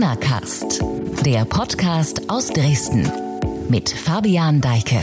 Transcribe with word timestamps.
Corona 0.00 0.16
Cast, 0.16 0.82
der 1.26 1.44
Podcast 1.44 2.30
aus 2.30 2.46
Dresden 2.46 3.12
mit 3.68 3.90
Fabian 3.90 4.62
Deike. 4.62 4.98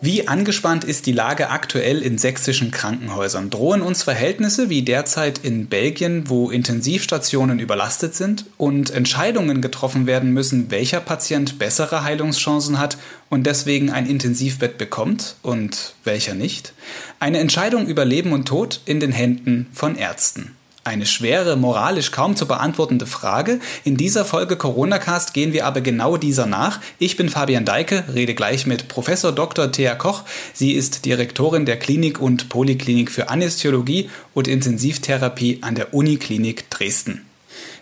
Wie 0.00 0.26
angespannt 0.26 0.82
ist 0.82 1.06
die 1.06 1.12
Lage 1.12 1.50
aktuell 1.50 2.02
in 2.02 2.18
sächsischen 2.18 2.72
Krankenhäusern? 2.72 3.48
Drohen 3.48 3.80
uns 3.80 4.02
Verhältnisse 4.02 4.70
wie 4.70 4.82
derzeit 4.82 5.38
in 5.38 5.66
Belgien, 5.66 6.28
wo 6.28 6.50
Intensivstationen 6.50 7.60
überlastet 7.60 8.16
sind 8.16 8.46
und 8.56 8.90
Entscheidungen 8.90 9.62
getroffen 9.62 10.08
werden 10.08 10.32
müssen, 10.32 10.68
welcher 10.72 10.98
Patient 10.98 11.60
bessere 11.60 12.02
Heilungschancen 12.02 12.80
hat 12.80 12.98
und 13.28 13.46
deswegen 13.46 13.90
ein 13.90 14.06
Intensivbett 14.06 14.78
bekommt 14.78 15.36
und 15.42 15.94
welcher 16.02 16.34
nicht? 16.34 16.72
Eine 17.20 17.38
Entscheidung 17.38 17.86
über 17.86 18.04
Leben 18.04 18.32
und 18.32 18.48
Tod 18.48 18.80
in 18.84 18.98
den 18.98 19.12
Händen 19.12 19.68
von 19.72 19.94
Ärzten. 19.94 20.57
Eine 20.84 21.06
schwere, 21.06 21.56
moralisch 21.56 22.12
kaum 22.12 22.34
zu 22.34 22.46
beantwortende 22.46 23.06
Frage. 23.06 23.60
In 23.84 23.96
dieser 23.96 24.24
Folge 24.24 24.56
Coronacast 24.56 25.34
gehen 25.34 25.52
wir 25.52 25.66
aber 25.66 25.80
genau 25.80 26.16
dieser 26.16 26.46
nach. 26.46 26.80
Ich 26.98 27.16
bin 27.16 27.28
Fabian 27.28 27.64
Deike, 27.64 28.04
rede 28.14 28.34
gleich 28.34 28.66
mit 28.66 28.88
Professor 28.88 29.32
Dr. 29.32 29.70
Thea 29.70 29.94
Koch. 29.94 30.22
Sie 30.54 30.72
ist 30.72 31.04
Direktorin 31.04 31.66
der 31.66 31.78
Klinik 31.78 32.20
und 32.20 32.48
Poliklinik 32.48 33.10
für 33.10 33.28
Anästhesiologie 33.28 34.08
und 34.32 34.48
Intensivtherapie 34.48 35.58
an 35.60 35.74
der 35.74 35.92
Uniklinik 35.92 36.70
Dresden. 36.70 37.27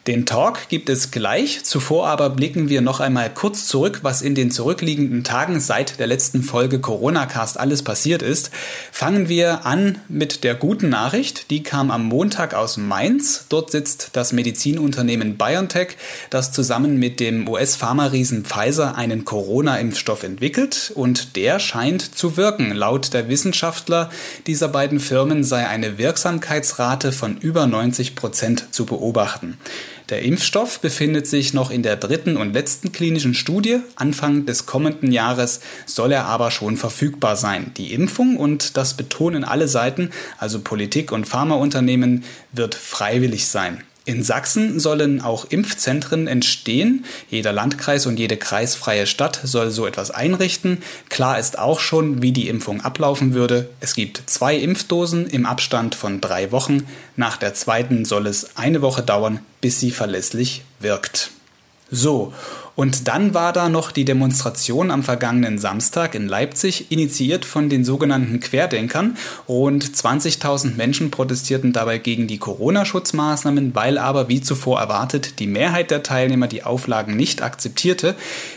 Den 0.06 0.24
Talk 0.24 0.68
gibt 0.68 0.88
es 0.88 1.10
gleich. 1.10 1.64
Zuvor 1.64 2.06
aber 2.06 2.30
blicken 2.30 2.68
wir 2.68 2.80
noch 2.80 3.00
einmal 3.00 3.28
kurz 3.28 3.66
zurück, 3.66 4.00
was 4.02 4.22
in 4.22 4.36
den 4.36 4.52
zurückliegenden 4.52 5.24
Tagen 5.24 5.58
seit 5.58 5.98
der 5.98 6.06
letzten 6.06 6.44
Folge 6.44 6.78
Corona-Cast 6.78 7.58
alles 7.58 7.82
passiert 7.82 8.22
ist. 8.22 8.52
Fangen 8.92 9.28
wir 9.28 9.66
an 9.66 9.98
mit 10.08 10.44
der 10.44 10.54
guten 10.54 10.90
Nachricht. 10.90 11.50
Die 11.50 11.64
kam 11.64 11.90
am 11.90 12.04
Montag 12.04 12.54
aus 12.54 12.76
Mainz. 12.76 13.46
Dort 13.48 13.72
sitzt 13.72 14.10
das 14.12 14.32
Medizinunternehmen 14.32 15.36
BioNTech, 15.36 15.96
das 16.30 16.52
zusammen 16.52 17.00
mit 17.00 17.18
dem 17.18 17.48
US-Pharma-Riesen 17.48 18.44
Pfizer 18.44 18.94
einen 18.94 19.24
Corona-Impfstoff 19.24 20.22
entwickelt. 20.22 20.92
Und 20.94 21.34
der 21.34 21.58
scheint 21.58 22.14
zu 22.14 22.36
wirken. 22.36 22.70
Laut 22.70 23.12
der 23.12 23.28
Wissenschaftler 23.28 24.10
dieser 24.46 24.68
beiden 24.68 25.00
Firmen 25.00 25.42
sei 25.42 25.66
eine 25.66 25.98
Wirksamkeitsrate 25.98 27.10
von 27.10 27.38
über 27.38 27.66
90 27.66 28.14
Prozent 28.14 28.72
zu 28.72 28.86
beobachten. 28.86 29.58
Der 30.08 30.22
Impfstoff 30.22 30.78
befindet 30.78 31.26
sich 31.26 31.52
noch 31.52 31.70
in 31.70 31.82
der 31.82 31.96
dritten 31.96 32.36
und 32.36 32.52
letzten 32.52 32.92
klinischen 32.92 33.34
Studie. 33.34 33.80
Anfang 33.96 34.46
des 34.46 34.64
kommenden 34.64 35.10
Jahres 35.10 35.60
soll 35.84 36.12
er 36.12 36.26
aber 36.26 36.52
schon 36.52 36.76
verfügbar 36.76 37.34
sein. 37.34 37.72
Die 37.76 37.92
Impfung, 37.92 38.36
und 38.36 38.76
das 38.76 38.94
betonen 38.94 39.42
alle 39.42 39.66
Seiten, 39.66 40.10
also 40.38 40.60
Politik 40.60 41.10
und 41.10 41.26
Pharmaunternehmen, 41.26 42.22
wird 42.52 42.76
freiwillig 42.76 43.48
sein. 43.48 43.82
In 44.06 44.22
Sachsen 44.22 44.78
sollen 44.78 45.20
auch 45.20 45.46
Impfzentren 45.50 46.28
entstehen. 46.28 47.04
Jeder 47.28 47.52
Landkreis 47.52 48.06
und 48.06 48.20
jede 48.20 48.36
kreisfreie 48.36 49.04
Stadt 49.04 49.40
soll 49.42 49.72
so 49.72 49.84
etwas 49.84 50.12
einrichten. 50.12 50.78
Klar 51.08 51.40
ist 51.40 51.58
auch 51.58 51.80
schon, 51.80 52.22
wie 52.22 52.30
die 52.30 52.48
Impfung 52.48 52.82
ablaufen 52.82 53.34
würde. 53.34 53.68
Es 53.80 53.96
gibt 53.96 54.22
zwei 54.26 54.54
Impfdosen 54.56 55.26
im 55.26 55.44
Abstand 55.44 55.96
von 55.96 56.20
drei 56.20 56.52
Wochen. 56.52 56.86
Nach 57.16 57.36
der 57.36 57.54
zweiten 57.54 58.04
soll 58.04 58.28
es 58.28 58.56
eine 58.56 58.80
Woche 58.80 59.02
dauern, 59.02 59.40
bis 59.60 59.80
sie 59.80 59.90
verlässlich 59.90 60.62
wirkt. 60.78 61.32
So, 61.90 62.32
und 62.76 63.08
dann 63.08 63.32
war 63.32 63.54
da 63.54 63.70
noch 63.70 63.90
die 63.90 64.04
Demonstration 64.04 64.90
am 64.90 65.02
vergangenen 65.02 65.56
Samstag 65.56 66.14
in 66.14 66.28
Leipzig, 66.28 66.92
initiiert 66.92 67.46
von 67.46 67.70
den 67.70 67.86
sogenannten 67.86 68.38
Querdenkern. 68.38 69.16
Rund 69.48 69.82
20.000 69.82 70.76
Menschen 70.76 71.10
protestierten 71.10 71.72
dabei 71.72 71.96
gegen 71.96 72.26
die 72.26 72.36
Corona-Schutzmaßnahmen, 72.36 73.74
weil 73.74 73.96
aber, 73.96 74.28
wie 74.28 74.42
zuvor 74.42 74.78
erwartet, 74.78 75.38
die 75.38 75.46
Mehrheit 75.46 75.90
der 75.90 76.02
Teilnehmer 76.02 76.48
die 76.48 76.64
Auflagen 76.64 77.16
nicht 77.16 77.40
akzeptierte, 77.40 78.14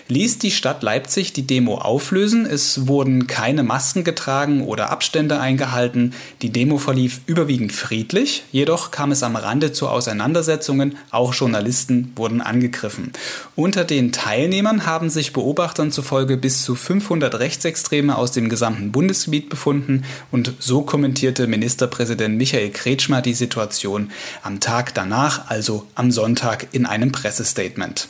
ließ 0.10 0.38
die 0.40 0.52
Stadt 0.52 0.84
Leipzig 0.84 1.32
die 1.32 1.48
Demo 1.48 1.78
auflösen. 1.78 2.46
Es 2.46 2.88
wurden 2.88 3.28
keine 3.28 3.64
Masken 3.64 4.04
getragen 4.04 4.66
oder 4.66 4.90
Abstände 4.90 5.40
eingehalten. 5.40 6.14
Die 6.42 6.50
Demo 6.50 6.78
verlief 6.78 7.22
überwiegend 7.26 7.72
friedlich, 7.72 8.44
jedoch 8.52 8.92
kam 8.92 9.14
es 9.14 9.24
am 9.24 9.38
Rande 9.38 9.72
zu 9.72 9.88
Auseinandersetzungen. 9.88 10.98
Auch 11.10 11.34
Journalisten 11.34 12.12
wurden 12.18 12.42
angegriffen. 12.42 13.14
Unter 13.56 13.86
den 13.86 14.09
Teilnehmern 14.12 14.86
haben 14.86 15.10
sich 15.10 15.34
Beobachtern 15.34 15.92
zufolge 15.92 16.38
bis 16.38 16.64
zu 16.64 16.76
500 16.76 17.40
Rechtsextreme 17.40 18.18
aus 18.18 18.32
dem 18.32 18.50
gesamten 18.50 18.92
Bundesgebiet 18.92 19.50
befunden 19.50 20.04
und 20.32 20.54
so 20.60 20.82
kommentierte 20.82 21.48
Ministerpräsident 21.48 22.38
Michael 22.38 22.70
Kretschmer 22.70 23.22
die 23.22 23.34
Situation 23.34 24.12
am 24.44 24.60
Tag 24.60 24.94
danach, 24.94 25.50
also 25.50 25.86
am 25.96 26.12
Sonntag, 26.12 26.68
in 26.72 26.86
einem 26.86 27.12
Pressestatement. 27.12 28.08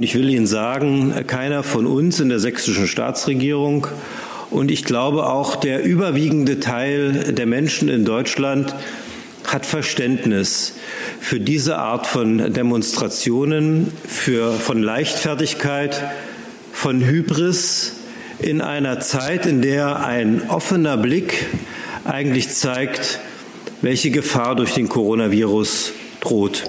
Ich 0.00 0.14
will 0.14 0.28
Ihnen 0.28 0.46
sagen, 0.46 1.12
keiner 1.26 1.62
von 1.62 1.86
uns 1.86 2.20
in 2.20 2.28
der 2.28 2.38
sächsischen 2.38 2.86
Staatsregierung 2.86 3.88
und 4.50 4.70
ich 4.70 4.84
glaube 4.84 5.26
auch 5.26 5.56
der 5.56 5.82
überwiegende 5.82 6.60
Teil 6.60 7.32
der 7.32 7.46
Menschen 7.46 7.88
in 7.88 8.04
Deutschland 8.04 8.74
hat 9.48 9.66
Verständnis 9.66 10.74
für 11.20 11.40
diese 11.40 11.78
Art 11.78 12.06
von 12.06 12.52
Demonstrationen, 12.52 13.90
für, 14.06 14.52
von 14.52 14.82
Leichtfertigkeit, 14.82 16.00
von 16.72 17.00
Hybris 17.00 17.94
in 18.38 18.60
einer 18.60 19.00
Zeit, 19.00 19.46
in 19.46 19.62
der 19.62 20.04
ein 20.04 20.48
offener 20.48 20.96
Blick 20.96 21.46
eigentlich 22.04 22.50
zeigt, 22.50 23.18
welche 23.82 24.10
Gefahr 24.10 24.54
durch 24.54 24.74
den 24.74 24.88
Coronavirus 24.88 25.92
droht. 26.20 26.64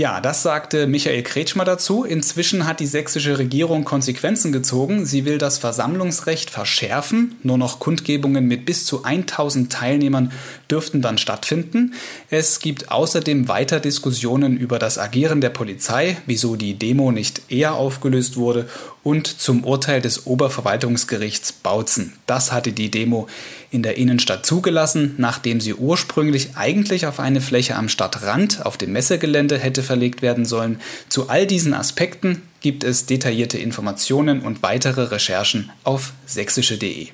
Ja, 0.00 0.22
das 0.22 0.42
sagte 0.42 0.86
Michael 0.86 1.22
Kretschmer 1.22 1.66
dazu. 1.66 2.04
Inzwischen 2.04 2.66
hat 2.66 2.80
die 2.80 2.86
sächsische 2.86 3.36
Regierung 3.36 3.84
Konsequenzen 3.84 4.50
gezogen. 4.50 5.04
Sie 5.04 5.26
will 5.26 5.36
das 5.36 5.58
Versammlungsrecht 5.58 6.48
verschärfen. 6.48 7.36
Nur 7.42 7.58
noch 7.58 7.80
Kundgebungen 7.80 8.46
mit 8.46 8.64
bis 8.64 8.86
zu 8.86 9.04
1000 9.04 9.70
Teilnehmern 9.70 10.32
dürften 10.70 11.02
dann 11.02 11.18
stattfinden. 11.18 11.92
Es 12.30 12.60
gibt 12.60 12.90
außerdem 12.90 13.48
weiter 13.48 13.78
Diskussionen 13.78 14.56
über 14.56 14.78
das 14.78 14.96
Agieren 14.96 15.42
der 15.42 15.50
Polizei, 15.50 16.16
wieso 16.24 16.56
die 16.56 16.78
Demo 16.78 17.12
nicht 17.12 17.42
eher 17.50 17.74
aufgelöst 17.74 18.38
wurde 18.38 18.70
und 19.02 19.26
zum 19.26 19.64
Urteil 19.64 20.00
des 20.00 20.26
Oberverwaltungsgerichts 20.26 21.52
Bautzen. 21.52 22.12
Das 22.26 22.52
hatte 22.52 22.72
die 22.72 22.90
Demo 22.90 23.26
in 23.70 23.82
der 23.82 23.96
Innenstadt 23.96 24.44
zugelassen, 24.44 25.14
nachdem 25.18 25.60
sie 25.60 25.74
ursprünglich 25.74 26.56
eigentlich 26.56 27.06
auf 27.06 27.20
eine 27.20 27.40
Fläche 27.40 27.76
am 27.76 27.88
Stadtrand 27.88 28.64
auf 28.66 28.76
dem 28.76 28.92
Messegelände 28.92 29.58
hätte 29.58 29.82
verlegt 29.82 30.22
werden 30.22 30.44
sollen. 30.44 30.80
Zu 31.08 31.28
all 31.28 31.46
diesen 31.46 31.74
Aspekten 31.74 32.42
gibt 32.60 32.84
es 32.84 33.06
detaillierte 33.06 33.58
Informationen 33.58 34.40
und 34.42 34.62
weitere 34.62 35.04
Recherchen 35.04 35.70
auf 35.84 36.12
sächsische.de. 36.26 37.08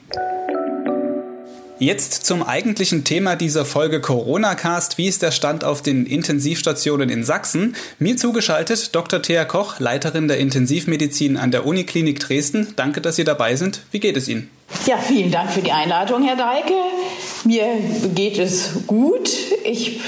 Jetzt 1.78 2.24
zum 2.24 2.42
eigentlichen 2.42 3.04
Thema 3.04 3.36
dieser 3.36 3.66
Folge 3.66 4.00
Corona-Cast. 4.00 4.96
Wie 4.96 5.06
ist 5.08 5.20
der 5.20 5.30
Stand 5.30 5.62
auf 5.62 5.82
den 5.82 6.06
Intensivstationen 6.06 7.10
in 7.10 7.22
Sachsen? 7.22 7.76
Mir 7.98 8.16
zugeschaltet 8.16 8.94
Dr. 8.94 9.20
Thea 9.20 9.44
Koch, 9.44 9.78
Leiterin 9.78 10.26
der 10.26 10.38
Intensivmedizin 10.38 11.36
an 11.36 11.50
der 11.50 11.66
Uniklinik 11.66 12.18
Dresden. 12.18 12.72
Danke, 12.76 13.02
dass 13.02 13.16
Sie 13.16 13.24
dabei 13.24 13.56
sind. 13.56 13.82
Wie 13.90 14.00
geht 14.00 14.16
es 14.16 14.26
Ihnen? 14.26 14.50
Ja, 14.86 14.96
vielen 14.96 15.30
Dank 15.30 15.50
für 15.50 15.60
die 15.60 15.72
Einladung, 15.72 16.22
Herr 16.22 16.36
Deike. 16.36 16.72
Mir 17.44 17.66
geht 18.14 18.38
es 18.38 18.86
gut. 18.86 19.28
Ich 19.64 20.00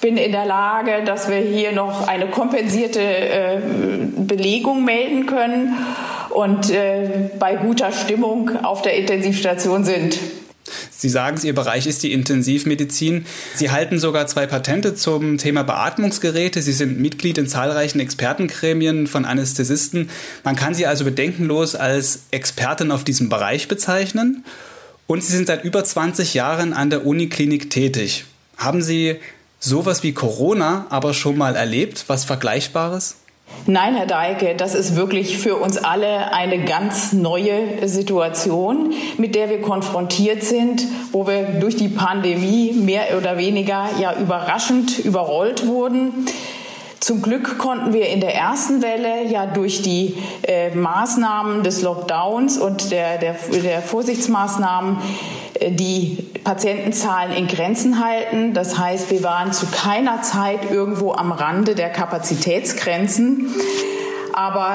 bin 0.00 0.18
in 0.18 0.30
der 0.30 0.46
Lage, 0.46 1.02
dass 1.04 1.28
wir 1.28 1.38
hier 1.38 1.72
noch 1.72 2.06
eine 2.06 2.28
kompensierte 2.28 3.00
äh, 3.00 3.58
Belegung 4.16 4.84
melden 4.84 5.26
können 5.26 5.74
und 6.30 6.70
äh, 6.70 7.30
bei 7.40 7.56
guter 7.56 7.90
Stimmung 7.90 8.64
auf 8.64 8.82
der 8.82 8.96
Intensivstation 8.96 9.82
sind. 9.82 10.18
Sie 10.96 11.08
sagen 11.08 11.38
Ihr 11.42 11.54
Bereich 11.54 11.86
ist 11.86 12.02
die 12.02 12.12
Intensivmedizin. 12.12 13.26
Sie 13.54 13.70
halten 13.70 13.98
sogar 13.98 14.26
zwei 14.26 14.46
Patente 14.46 14.94
zum 14.94 15.36
Thema 15.36 15.62
Beatmungsgeräte. 15.62 16.62
Sie 16.62 16.72
sind 16.72 16.98
Mitglied 16.98 17.36
in 17.36 17.46
zahlreichen 17.46 18.00
Expertengremien 18.00 19.06
von 19.06 19.24
Anästhesisten. 19.24 20.08
Man 20.42 20.56
kann 20.56 20.74
Sie 20.74 20.86
also 20.86 21.04
bedenkenlos 21.04 21.74
als 21.74 22.20
Expertin 22.30 22.90
auf 22.90 23.04
diesem 23.04 23.28
Bereich 23.28 23.68
bezeichnen. 23.68 24.44
Und 25.06 25.22
Sie 25.22 25.36
sind 25.36 25.46
seit 25.46 25.64
über 25.64 25.84
20 25.84 26.34
Jahren 26.34 26.72
an 26.72 26.90
der 26.90 27.06
Uniklinik 27.06 27.68
tätig. 27.70 28.24
Haben 28.56 28.82
Sie 28.82 29.16
sowas 29.60 30.02
wie 30.02 30.12
Corona 30.12 30.86
aber 30.88 31.12
schon 31.12 31.36
mal 31.36 31.56
erlebt, 31.56 32.04
was 32.06 32.24
Vergleichbares? 32.24 33.16
Nein, 33.68 33.96
Herr 33.96 34.06
Deike, 34.06 34.54
das 34.54 34.74
ist 34.74 34.94
wirklich 34.94 35.38
für 35.38 35.56
uns 35.56 35.76
alle 35.76 36.32
eine 36.32 36.64
ganz 36.64 37.12
neue 37.12 37.88
Situation, 37.88 38.92
mit 39.18 39.34
der 39.34 39.50
wir 39.50 39.60
konfrontiert 39.60 40.44
sind, 40.44 40.82
wo 41.10 41.26
wir 41.26 41.42
durch 41.60 41.76
die 41.76 41.88
Pandemie 41.88 42.72
mehr 42.72 43.16
oder 43.16 43.38
weniger 43.38 43.88
ja 44.00 44.14
überraschend 44.18 44.98
überrollt 45.00 45.66
wurden. 45.66 46.26
Zum 47.06 47.22
Glück 47.22 47.58
konnten 47.58 47.92
wir 47.92 48.08
in 48.08 48.18
der 48.20 48.34
ersten 48.34 48.82
Welle 48.82 49.26
ja 49.26 49.46
durch 49.46 49.80
die 49.80 50.20
äh, 50.42 50.74
Maßnahmen 50.74 51.62
des 51.62 51.82
Lockdowns 51.82 52.58
und 52.58 52.90
der, 52.90 53.18
der, 53.18 53.36
der 53.62 53.80
Vorsichtsmaßnahmen 53.80 54.98
äh, 55.54 55.70
die 55.70 56.28
Patientenzahlen 56.42 57.30
in 57.32 57.46
Grenzen 57.46 58.04
halten. 58.04 58.54
Das 58.54 58.76
heißt, 58.76 59.12
wir 59.12 59.22
waren 59.22 59.52
zu 59.52 59.66
keiner 59.66 60.22
Zeit 60.22 60.68
irgendwo 60.68 61.12
am 61.12 61.30
Rande 61.30 61.76
der 61.76 61.90
Kapazitätsgrenzen. 61.90 63.54
Aber 64.32 64.72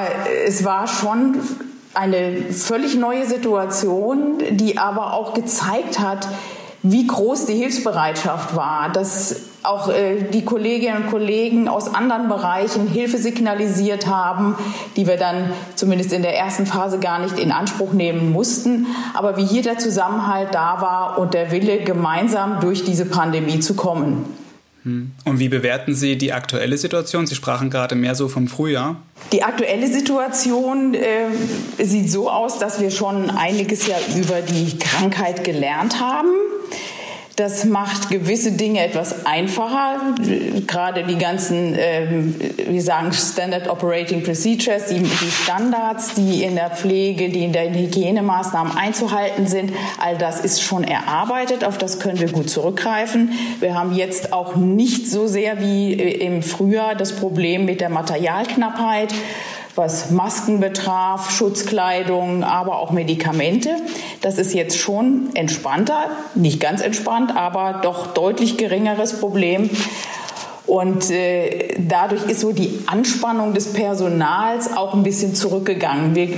es 0.47 0.63
war 0.63 0.87
schon 0.87 1.35
eine 1.93 2.43
völlig 2.53 2.95
neue 2.95 3.25
Situation, 3.25 4.37
die 4.51 4.77
aber 4.77 5.15
auch 5.15 5.33
gezeigt 5.33 5.99
hat, 5.99 6.29
wie 6.81 7.05
groß 7.05 7.47
die 7.47 7.55
Hilfsbereitschaft 7.55 8.55
war, 8.55 8.87
dass 8.87 9.50
auch 9.63 9.89
äh, 9.89 10.23
die 10.33 10.43
Kolleginnen 10.43 11.03
und 11.03 11.09
Kollegen 11.09 11.67
aus 11.67 11.93
anderen 11.93 12.29
Bereichen 12.29 12.87
Hilfe 12.87 13.17
signalisiert 13.17 14.07
haben, 14.07 14.55
die 14.95 15.07
wir 15.07 15.17
dann 15.17 15.53
zumindest 15.75 16.13
in 16.13 16.21
der 16.21 16.37
ersten 16.37 16.65
Phase 16.65 16.99
gar 16.99 17.19
nicht 17.19 17.37
in 17.37 17.51
Anspruch 17.51 17.93
nehmen 17.93 18.31
mussten, 18.31 18.87
aber 19.13 19.37
wie 19.37 19.45
hier 19.45 19.61
der 19.61 19.77
Zusammenhalt 19.77 20.49
da 20.53 20.81
war 20.81 21.19
und 21.19 21.33
der 21.33 21.51
Wille, 21.51 21.79
gemeinsam 21.83 22.59
durch 22.59 22.83
diese 22.83 23.05
Pandemie 23.05 23.59
zu 23.59 23.75
kommen. 23.75 24.25
Hm. 24.83 25.11
Und 25.25 25.39
wie 25.39 25.49
bewerten 25.49 25.93
Sie 25.93 26.17
die 26.17 26.33
aktuelle 26.33 26.77
Situation? 26.77 27.27
Sie 27.27 27.35
sprachen 27.35 27.69
gerade 27.69 27.93
mehr 27.93 28.15
so 28.15 28.27
vom 28.27 28.47
Frühjahr. 28.47 28.95
Die 29.31 29.43
aktuelle 29.43 29.87
Situation 29.87 30.95
äh, 30.95 31.83
sieht 31.83 32.09
so 32.09 32.31
aus, 32.31 32.57
dass 32.57 32.81
wir 32.81 32.89
schon 32.89 33.29
einiges 33.29 33.85
ja 33.85 33.95
über 34.17 34.41
die 34.41 34.79
Krankheit 34.79 35.43
gelernt 35.43 35.99
haben. 35.99 36.29
Das 37.37 37.63
macht 37.65 38.09
gewisse 38.09 38.51
Dinge 38.51 38.83
etwas 38.83 39.25
einfacher. 39.25 40.01
Gerade 40.67 41.03
die 41.05 41.17
ganzen, 41.17 41.75
ähm, 41.77 42.35
wir 42.67 42.81
sagen 42.81 43.13
Standard 43.13 43.69
Operating 43.69 44.23
Procedures, 44.23 44.87
die, 44.87 44.99
die, 44.99 45.31
Standards, 45.31 46.13
die 46.15 46.43
in 46.43 46.55
der 46.55 46.71
Pflege, 46.71 47.29
die 47.29 47.45
in 47.45 47.53
den 47.53 47.73
Hygienemaßnahmen 47.73 48.75
einzuhalten 48.75 49.47
sind, 49.47 49.71
all 49.97 50.17
das 50.17 50.41
ist 50.41 50.61
schon 50.61 50.83
erarbeitet. 50.83 51.63
Auf 51.63 51.77
das 51.77 51.99
können 51.99 52.19
wir 52.19 52.31
gut 52.31 52.49
zurückgreifen. 52.49 53.31
Wir 53.59 53.75
haben 53.75 53.93
jetzt 53.95 54.33
auch 54.33 54.55
nicht 54.57 55.09
so 55.09 55.27
sehr 55.27 55.61
wie 55.61 55.93
im 55.93 56.43
Frühjahr 56.43 56.95
das 56.95 57.15
Problem 57.15 57.65
mit 57.65 57.79
der 57.79 57.89
Materialknappheit 57.89 59.13
was 59.75 60.11
Masken 60.11 60.59
betraf, 60.59 61.31
Schutzkleidung, 61.31 62.43
aber 62.43 62.79
auch 62.79 62.91
Medikamente. 62.91 63.69
Das 64.21 64.37
ist 64.37 64.53
jetzt 64.53 64.77
schon 64.77 65.29
entspannter, 65.33 66.09
nicht 66.35 66.59
ganz 66.59 66.81
entspannt, 66.81 67.35
aber 67.35 67.81
doch 67.81 68.07
deutlich 68.07 68.57
geringeres 68.57 69.19
Problem. 69.19 69.69
Und 70.67 71.09
äh, 71.09 71.75
dadurch 71.79 72.23
ist 72.27 72.39
so 72.39 72.51
die 72.51 72.79
Anspannung 72.85 73.53
des 73.53 73.73
Personals 73.73 74.75
auch 74.75 74.93
ein 74.93 75.03
bisschen 75.03 75.35
zurückgegangen. 75.35 76.15
Wir 76.15 76.29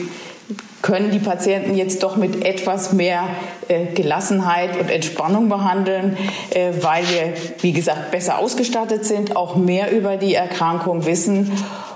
können 0.81 1.11
die 1.11 1.19
Patienten 1.19 1.75
jetzt 1.75 2.03
doch 2.03 2.17
mit 2.17 2.43
etwas 2.43 2.93
mehr 2.93 3.23
äh, 3.67 3.85
Gelassenheit 3.93 4.79
und 4.79 4.89
Entspannung 4.89 5.49
behandeln, 5.49 6.17
äh, 6.49 6.71
weil 6.81 7.03
wir, 7.09 7.33
wie 7.61 7.73
gesagt, 7.73 8.11
besser 8.11 8.37
ausgestattet 8.37 9.05
sind, 9.05 9.35
auch 9.35 9.55
mehr 9.55 9.91
über 9.91 10.17
die 10.17 10.35
Erkrankung 10.35 11.05
wissen. 11.05 11.51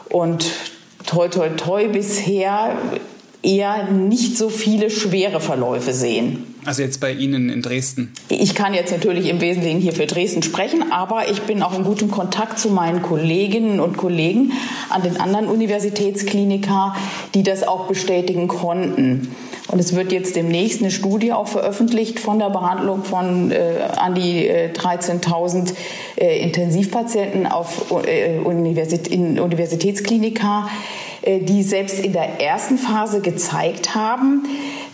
Und 0.10 0.46
toi, 1.08 1.28
toi, 1.30 1.50
toi 1.50 1.88
bisher 1.88 2.78
eher 3.42 3.92
nicht 3.92 4.38
so 4.38 4.50
viele 4.50 4.90
schwere 4.90 5.40
Verläufe 5.40 5.94
sehen. 5.94 6.56
Also 6.66 6.82
jetzt 6.82 7.00
bei 7.00 7.14
Ihnen 7.14 7.50
in 7.50 7.62
Dresden? 7.62 8.12
Ich 8.28 8.54
kann 8.54 8.74
jetzt 8.74 8.92
natürlich 8.92 9.30
im 9.30 9.40
Wesentlichen 9.40 9.80
hier 9.80 9.94
für 9.94 10.06
Dresden 10.06 10.44
sprechen, 10.44 10.92
aber 10.92 11.30
ich 11.32 11.44
bin 11.44 11.64
auch 11.64 11.74
in 11.78 11.86
gutem 11.86 12.12
Kontakt 12.12 12.60
zu 12.60 12.70
meinen 12.70 13.02
Kolleginnen 13.02 13.80
und 13.80 13.96
Kollegen 13.96 14.52
an 14.90 15.02
den 15.02 15.18
anderen 15.18 15.48
Universitätsklinika, 15.48 16.96
die 17.36 17.44
das 17.44 17.66
auch 17.66 17.88
bestätigen 17.88 18.50
konnten. 18.50 19.34
Und 19.68 19.80
es 19.80 19.96
wird 19.96 20.12
jetzt 20.12 20.36
demnächst 20.36 20.82
eine 20.82 20.92
Studie 20.92 21.34
auch 21.34 21.48
veröffentlicht 21.48 22.20
von 22.20 22.40
der 22.40 22.50
Behandlung 22.50 23.04
von 23.04 23.52
äh, 23.52 23.80
an 23.98 24.16
die 24.16 24.48
äh, 24.48 24.72
13.000 24.72 25.74
äh, 26.16 26.40
Intensivpatienten 26.40 27.48
auf 27.48 27.92
äh, 28.06 28.40
Universität, 28.40 29.14
in 29.14 29.40
Universitätsklinika, 29.40 30.70
äh, 31.22 31.40
die 31.40 31.64
selbst 31.64 32.00
in 32.00 32.14
der 32.14 32.40
ersten 32.42 32.78
Phase 32.78 33.20
gezeigt 33.20 33.94
haben, 33.94 34.46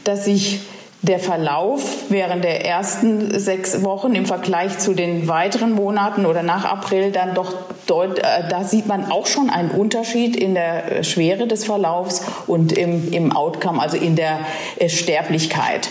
dass 0.04 0.26
sich 0.26 0.62
der 1.04 1.20
Verlauf 1.20 1.84
während 2.10 2.44
der 2.44 2.66
ersten 2.66 3.38
sechs 3.38 3.84
Wochen 3.84 4.16
im 4.16 4.26
Vergleich 4.26 4.80
zu 4.80 4.94
den 4.94 5.28
weiteren 5.28 5.74
Monaten 5.74 6.26
oder 6.26 6.44
nach 6.44 6.64
April 6.64 7.12
dann 7.12 7.36
doch 7.36 7.54
deut, 7.88 8.20
äh, 8.20 8.24
da 8.50 8.64
sieht 8.64 8.88
man 8.88 9.12
auch 9.12 9.28
schon 9.28 9.50
einen 9.50 9.72
Unterschied 9.72 10.36
in 10.36 10.54
der 10.54 11.00
äh, 11.00 11.04
Schwere 11.04 11.48
des 11.48 11.66
Verlaufs 11.66 12.24
und 12.48 12.72
im, 12.72 13.12
im 13.12 13.36
Outcome, 13.36 13.82
also 13.82 13.98
in 13.98 14.16
der 14.16 14.40
äh, 14.78 14.90
Sterblichkeit. 14.90 15.90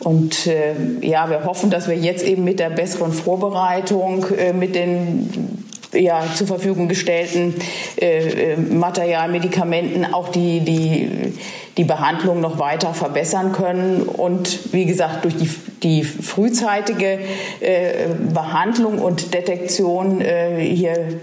Und 0.00 0.46
äh, 0.46 0.74
ja, 1.00 1.30
wir 1.30 1.44
hoffen, 1.44 1.70
dass 1.70 1.88
wir 1.88 1.96
jetzt 1.96 2.24
eben 2.24 2.44
mit 2.44 2.60
der 2.60 2.70
besseren 2.70 3.12
Vorbereitung, 3.12 4.26
mit 4.54 4.74
den 4.74 5.65
ja, 5.96 6.24
zur 6.34 6.46
Verfügung 6.46 6.88
gestellten 6.88 7.54
äh, 8.00 8.52
äh, 8.52 8.56
Material, 8.56 9.28
Medikamenten 9.28 10.12
auch 10.12 10.28
die, 10.28 10.60
die, 10.60 11.34
die 11.76 11.84
Behandlung 11.84 12.40
noch 12.40 12.58
weiter 12.58 12.94
verbessern 12.94 13.52
können. 13.52 14.02
Und 14.02 14.72
wie 14.72 14.86
gesagt, 14.86 15.24
durch 15.24 15.36
die, 15.36 15.50
die 15.82 16.04
frühzeitige 16.04 17.18
äh, 17.60 18.08
Behandlung 18.32 18.98
und 18.98 19.34
Detektion 19.34 20.20
äh, 20.20 20.60
hier 20.60 21.20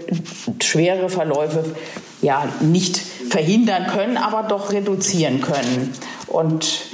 schwere 0.62 1.08
Verläufe 1.08 1.64
ja, 2.22 2.48
nicht 2.60 3.00
verhindern 3.28 3.86
können, 3.86 4.16
aber 4.16 4.48
doch 4.48 4.72
reduzieren 4.72 5.40
können. 5.40 5.92
Und 6.26 6.86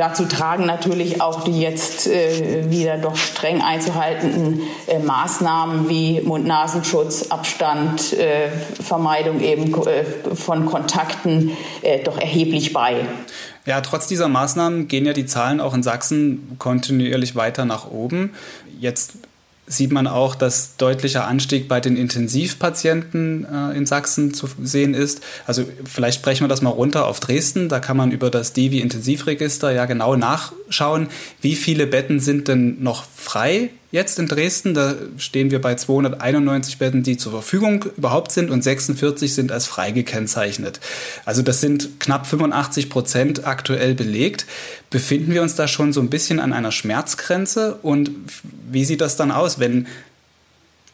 Dazu 0.00 0.24
tragen 0.24 0.64
natürlich 0.64 1.20
auch 1.20 1.44
die 1.44 1.60
jetzt 1.60 2.06
äh, 2.06 2.70
wieder 2.70 2.96
doch 2.96 3.16
streng 3.16 3.60
einzuhaltenden 3.60 4.62
äh, 4.86 4.98
Maßnahmen 4.98 5.90
wie 5.90 6.22
Mund-Nasenschutz, 6.22 7.26
Abstand, 7.28 8.14
äh, 8.14 8.48
Vermeidung 8.82 9.42
eben 9.42 9.74
äh, 9.74 10.04
von 10.34 10.64
Kontakten 10.64 11.50
äh, 11.82 12.02
doch 12.02 12.16
erheblich 12.16 12.72
bei. 12.72 13.04
Ja, 13.66 13.82
trotz 13.82 14.06
dieser 14.06 14.28
Maßnahmen 14.28 14.88
gehen 14.88 15.04
ja 15.04 15.12
die 15.12 15.26
Zahlen 15.26 15.60
auch 15.60 15.74
in 15.74 15.82
Sachsen 15.82 16.56
kontinuierlich 16.58 17.36
weiter 17.36 17.66
nach 17.66 17.90
oben. 17.90 18.32
Jetzt 18.78 19.12
sieht 19.70 19.92
man 19.92 20.06
auch, 20.06 20.34
dass 20.34 20.76
deutlicher 20.76 21.26
Anstieg 21.26 21.68
bei 21.68 21.80
den 21.80 21.96
Intensivpatienten 21.96 23.46
äh, 23.46 23.76
in 23.76 23.86
Sachsen 23.86 24.34
zu 24.34 24.48
sehen 24.62 24.94
ist. 24.94 25.22
Also 25.46 25.64
vielleicht 25.84 26.18
sprechen 26.20 26.44
wir 26.44 26.48
das 26.48 26.60
mal 26.60 26.70
runter 26.70 27.06
auf 27.06 27.20
Dresden. 27.20 27.68
Da 27.68 27.78
kann 27.78 27.96
man 27.96 28.10
über 28.10 28.30
das 28.30 28.52
Divi-Intensivregister 28.52 29.70
ja 29.70 29.86
genau 29.86 30.16
nachschauen, 30.16 31.08
wie 31.40 31.54
viele 31.54 31.86
Betten 31.86 32.18
sind 32.18 32.48
denn 32.48 32.82
noch 32.82 33.04
frei 33.14 33.70
jetzt 33.90 34.18
in 34.18 34.28
Dresden. 34.28 34.74
Da 34.74 34.94
stehen 35.16 35.50
wir 35.50 35.60
bei 35.60 35.74
291 35.74 36.78
Betten, 36.78 37.02
die 37.02 37.16
zur 37.16 37.32
Verfügung 37.32 37.86
überhaupt 37.96 38.32
sind 38.32 38.50
und 38.50 38.62
46 38.62 39.34
sind 39.34 39.52
als 39.52 39.66
frei 39.66 39.90
gekennzeichnet. 39.90 40.80
Also 41.24 41.42
das 41.42 41.60
sind 41.60 42.00
knapp 42.00 42.26
85 42.26 42.90
Prozent 42.90 43.46
aktuell 43.46 43.94
belegt. 43.94 44.46
Befinden 44.90 45.34
wir 45.34 45.42
uns 45.42 45.54
da 45.54 45.68
schon 45.68 45.92
so 45.92 46.00
ein 46.00 46.10
bisschen 46.10 46.40
an 46.40 46.52
einer 46.52 46.72
Schmerzgrenze? 46.72 47.78
Und 47.82 48.10
wie 48.70 48.84
sieht 48.84 49.00
das 49.00 49.16
dann 49.16 49.30
aus, 49.30 49.58
wenn 49.58 49.86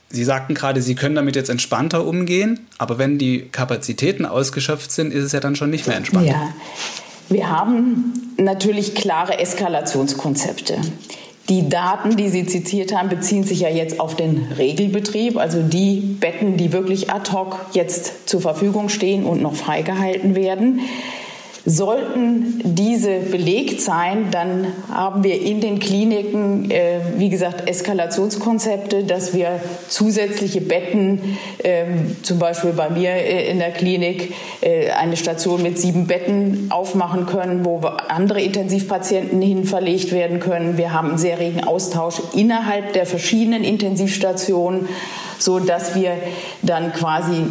Sie 0.08 0.22
sagten 0.22 0.54
gerade, 0.54 0.82
Sie 0.82 0.94
können 0.94 1.16
damit 1.16 1.34
jetzt 1.34 1.50
entspannter 1.50 2.06
umgehen, 2.06 2.68
aber 2.78 2.96
wenn 2.96 3.18
die 3.18 3.48
Kapazitäten 3.50 4.24
ausgeschöpft 4.24 4.92
sind, 4.92 5.12
ist 5.12 5.24
es 5.24 5.32
ja 5.32 5.40
dann 5.40 5.56
schon 5.56 5.68
nicht 5.68 5.88
mehr 5.88 5.96
entspannt. 5.96 6.28
Ja, 6.28 6.54
wir 7.28 7.50
haben 7.50 8.34
natürlich 8.36 8.94
klare 8.94 9.40
Eskalationskonzepte. 9.40 10.78
Die 11.48 11.68
Daten, 11.68 12.16
die 12.16 12.28
Sie 12.28 12.44
zitiert 12.46 12.94
haben, 12.94 13.08
beziehen 13.08 13.44
sich 13.44 13.60
ja 13.60 13.68
jetzt 13.68 14.00
auf 14.00 14.16
den 14.16 14.48
Regelbetrieb, 14.58 15.36
also 15.36 15.62
die 15.62 16.00
Betten, 16.00 16.56
die 16.56 16.72
wirklich 16.72 17.10
ad 17.10 17.30
hoc 17.32 17.66
jetzt 17.72 18.28
zur 18.28 18.40
Verfügung 18.40 18.88
stehen 18.88 19.24
und 19.24 19.42
noch 19.42 19.54
freigehalten 19.54 20.34
werden. 20.34 20.80
Sollten 21.68 22.60
diese 22.62 23.18
belegt 23.18 23.80
sein, 23.80 24.28
dann 24.30 24.68
haben 24.88 25.24
wir 25.24 25.42
in 25.42 25.60
den 25.60 25.80
Kliniken, 25.80 26.70
äh, 26.70 27.00
wie 27.16 27.28
gesagt, 27.28 27.68
Eskalationskonzepte, 27.68 29.02
dass 29.02 29.34
wir 29.34 29.58
zusätzliche 29.88 30.60
Betten, 30.60 31.36
äh, 31.58 31.86
zum 32.22 32.38
Beispiel 32.38 32.70
bei 32.70 32.88
mir 32.88 33.10
äh, 33.10 33.50
in 33.50 33.58
der 33.58 33.72
Klinik, 33.72 34.32
äh, 34.60 34.90
eine 34.92 35.16
Station 35.16 35.60
mit 35.60 35.76
sieben 35.76 36.06
Betten 36.06 36.68
aufmachen 36.70 37.26
können, 37.26 37.64
wo 37.64 37.78
andere 37.78 38.40
Intensivpatienten 38.40 39.42
hin 39.42 39.64
verlegt 39.64 40.12
werden 40.12 40.38
können. 40.38 40.78
Wir 40.78 40.92
haben 40.92 41.08
einen 41.08 41.18
sehr 41.18 41.40
regen 41.40 41.64
Austausch 41.64 42.22
innerhalb 42.32 42.92
der 42.92 43.06
verschiedenen 43.06 43.64
Intensivstationen, 43.64 44.88
so 45.40 45.58
dass 45.58 45.96
wir 45.96 46.12
dann 46.62 46.92
quasi 46.92 47.42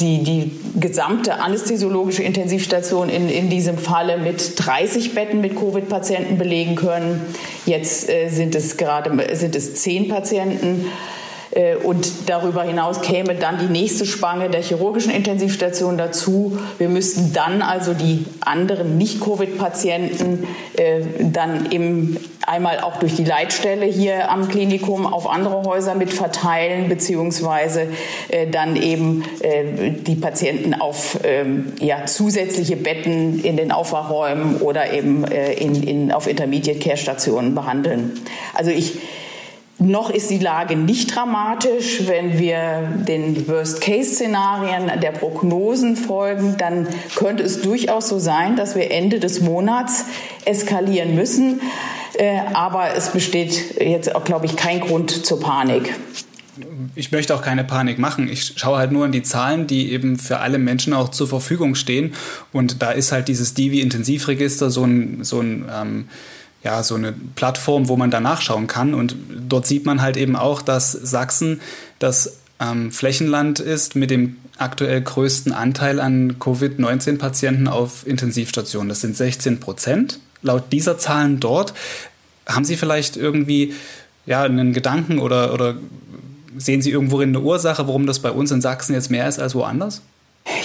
die, 0.00 0.22
die 0.22 0.50
gesamte 0.80 1.40
anästhesiologische 1.40 2.22
Intensivstation 2.22 3.08
in, 3.08 3.28
in 3.28 3.50
diesem 3.50 3.78
Falle 3.78 4.18
mit 4.18 4.54
30 4.56 5.14
Betten 5.14 5.40
mit 5.40 5.56
Covid-Patienten 5.56 6.38
belegen 6.38 6.76
können. 6.76 7.20
Jetzt 7.66 8.08
äh, 8.08 8.28
sind 8.28 8.54
es 8.54 8.76
gerade 8.76 9.36
sind 9.36 9.54
es 9.54 9.74
10 9.74 10.08
Patienten. 10.08 10.86
Äh, 11.52 11.76
und 11.76 12.28
darüber 12.28 12.62
hinaus 12.62 13.00
käme 13.02 13.34
dann 13.34 13.58
die 13.58 13.66
nächste 13.66 14.06
Spange 14.06 14.48
der 14.50 14.62
chirurgischen 14.62 15.12
Intensivstation 15.12 15.98
dazu. 15.98 16.58
Wir 16.78 16.88
müssten 16.88 17.32
dann 17.32 17.62
also 17.62 17.94
die 17.94 18.24
anderen 18.40 18.96
Nicht-Covid-Patienten 18.98 20.46
äh, 20.76 21.00
dann 21.20 21.66
im 21.66 22.16
einmal 22.44 22.80
auch 22.80 22.96
durch 22.96 23.14
die 23.14 23.24
Leitstelle 23.24 23.86
hier 23.86 24.28
am 24.28 24.48
Klinikum 24.48 25.06
auf 25.06 25.30
andere 25.30 25.62
Häuser 25.62 25.94
mit 25.94 26.12
verteilen, 26.12 26.88
beziehungsweise 26.88 27.86
äh, 28.30 28.48
dann 28.48 28.74
eben 28.74 29.24
die 30.06 30.16
Patienten 30.16 30.74
auf 30.74 31.20
ähm, 31.22 31.72
ja, 31.78 32.04
zusätzliche 32.06 32.74
Betten 32.74 33.44
in 33.44 33.56
den 33.56 33.70
Aufwachräumen 33.70 34.56
oder 34.56 34.92
eben 34.92 35.24
in, 35.24 35.82
in, 35.84 36.12
auf 36.12 36.26
Intermediate 36.26 36.80
Care 36.80 36.96
Stationen 36.96 37.54
behandeln. 37.54 38.20
Also 38.54 38.72
ich 38.72 38.98
noch 39.82 40.10
ist 40.10 40.30
die 40.30 40.38
Lage 40.38 40.76
nicht 40.76 41.14
dramatisch. 41.14 42.06
Wenn 42.06 42.38
wir 42.38 42.88
den 43.06 43.48
Worst-Case-Szenarien 43.48 45.00
der 45.00 45.12
Prognosen 45.12 45.96
folgen, 45.96 46.56
dann 46.58 46.86
könnte 47.14 47.42
es 47.42 47.60
durchaus 47.62 48.08
so 48.08 48.18
sein, 48.18 48.56
dass 48.56 48.74
wir 48.74 48.90
Ende 48.90 49.20
des 49.20 49.40
Monats 49.40 50.04
eskalieren 50.44 51.14
müssen. 51.14 51.60
Äh, 52.14 52.40
aber 52.52 52.94
es 52.96 53.10
besteht 53.10 53.80
jetzt 53.80 54.14
auch, 54.14 54.24
glaube 54.24 54.46
ich, 54.46 54.56
kein 54.56 54.80
Grund 54.80 55.24
zur 55.24 55.40
Panik 55.40 55.94
ich 56.94 57.12
möchte 57.12 57.34
auch 57.34 57.42
keine 57.42 57.64
Panik 57.64 57.98
machen. 57.98 58.28
Ich 58.28 58.54
schaue 58.56 58.78
halt 58.78 58.92
nur 58.92 59.04
an 59.04 59.12
die 59.12 59.22
Zahlen, 59.22 59.66
die 59.66 59.92
eben 59.92 60.18
für 60.18 60.38
alle 60.38 60.58
Menschen 60.58 60.92
auch 60.92 61.08
zur 61.08 61.26
Verfügung 61.26 61.74
stehen. 61.74 62.14
Und 62.52 62.82
da 62.82 62.90
ist 62.90 63.12
halt 63.12 63.28
dieses 63.28 63.54
Divi-Intensivregister 63.54 64.70
so 64.70 64.84
ein, 64.84 65.24
so 65.24 65.40
ein 65.40 65.64
ähm, 65.72 66.08
ja, 66.64 66.82
so 66.82 66.94
eine 66.94 67.12
Plattform, 67.12 67.88
wo 67.88 67.96
man 67.96 68.10
da 68.10 68.20
nachschauen 68.20 68.66
kann. 68.66 68.94
Und 68.94 69.16
dort 69.48 69.66
sieht 69.66 69.84
man 69.84 70.00
halt 70.00 70.16
eben 70.16 70.36
auch, 70.36 70.62
dass 70.62 70.92
Sachsen 70.92 71.60
das 71.98 72.38
ähm, 72.60 72.92
Flächenland 72.92 73.60
ist 73.60 73.96
mit 73.96 74.10
dem 74.10 74.36
aktuell 74.58 75.00
größten 75.00 75.52
Anteil 75.52 75.98
an 75.98 76.38
Covid-19-Patienten 76.38 77.68
auf 77.68 78.06
Intensivstationen. 78.06 78.88
Das 78.88 79.00
sind 79.00 79.16
16 79.16 79.60
Prozent. 79.60 80.20
Laut 80.42 80.72
dieser 80.72 80.98
Zahlen 80.98 81.40
dort 81.40 81.74
haben 82.46 82.64
Sie 82.64 82.76
vielleicht 82.76 83.16
irgendwie 83.16 83.74
ja, 84.26 84.42
einen 84.42 84.72
Gedanken 84.72 85.18
oder, 85.18 85.52
oder 85.52 85.76
sehen 86.56 86.82
Sie 86.82 86.90
irgendwo 86.90 87.20
eine 87.20 87.40
Ursache, 87.40 87.86
warum 87.86 88.06
das 88.06 88.20
bei 88.20 88.30
uns 88.30 88.50
in 88.50 88.60
Sachsen 88.60 88.94
jetzt 88.94 89.10
mehr 89.10 89.28
ist 89.28 89.40
als 89.40 89.54
woanders? 89.54 90.02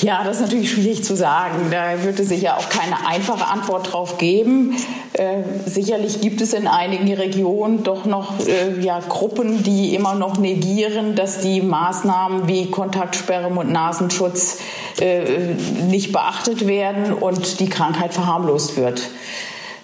Ja, 0.02 0.24
das 0.24 0.38
ist 0.38 0.42
natürlich 0.44 0.72
schwierig 0.72 1.04
zu 1.04 1.16
sagen. 1.16 1.70
Da 1.72 2.04
würde 2.04 2.24
sich 2.24 2.42
ja 2.42 2.58
auch 2.58 2.70
keine 2.70 3.08
einfache 3.08 3.48
Antwort 3.48 3.94
drauf 3.94 4.18
geben. 4.18 4.76
Äh, 5.14 5.44
sicherlich 5.66 6.22
gibt 6.22 6.42
es 6.42 6.54
in 6.54 6.68
einigen 6.68 7.12
Regionen 7.14 7.84
doch 7.84 8.06
noch 8.06 8.34
äh, 8.48 8.80
ja, 8.82 9.00
Gruppen, 9.00 9.64
die 9.64 9.96
immer 9.96 10.16
noch 10.16 10.38
negieren, 10.38 11.16
dass 11.16 11.40
die 11.42 11.62
Maßnahmen 11.62 12.48
wie 12.48 12.70
Kontaktsperre 12.70 13.48
und 13.48 13.72
Nasenschutz 13.72 14.60
äh, 15.00 15.54
nicht 15.90 16.12
beachtet 16.12 16.68
werden 16.68 17.14
und 17.14 17.60
die 17.60 17.70
Krankheit 17.70 18.14
verharmlost 18.14 18.78
wird. 18.78 19.02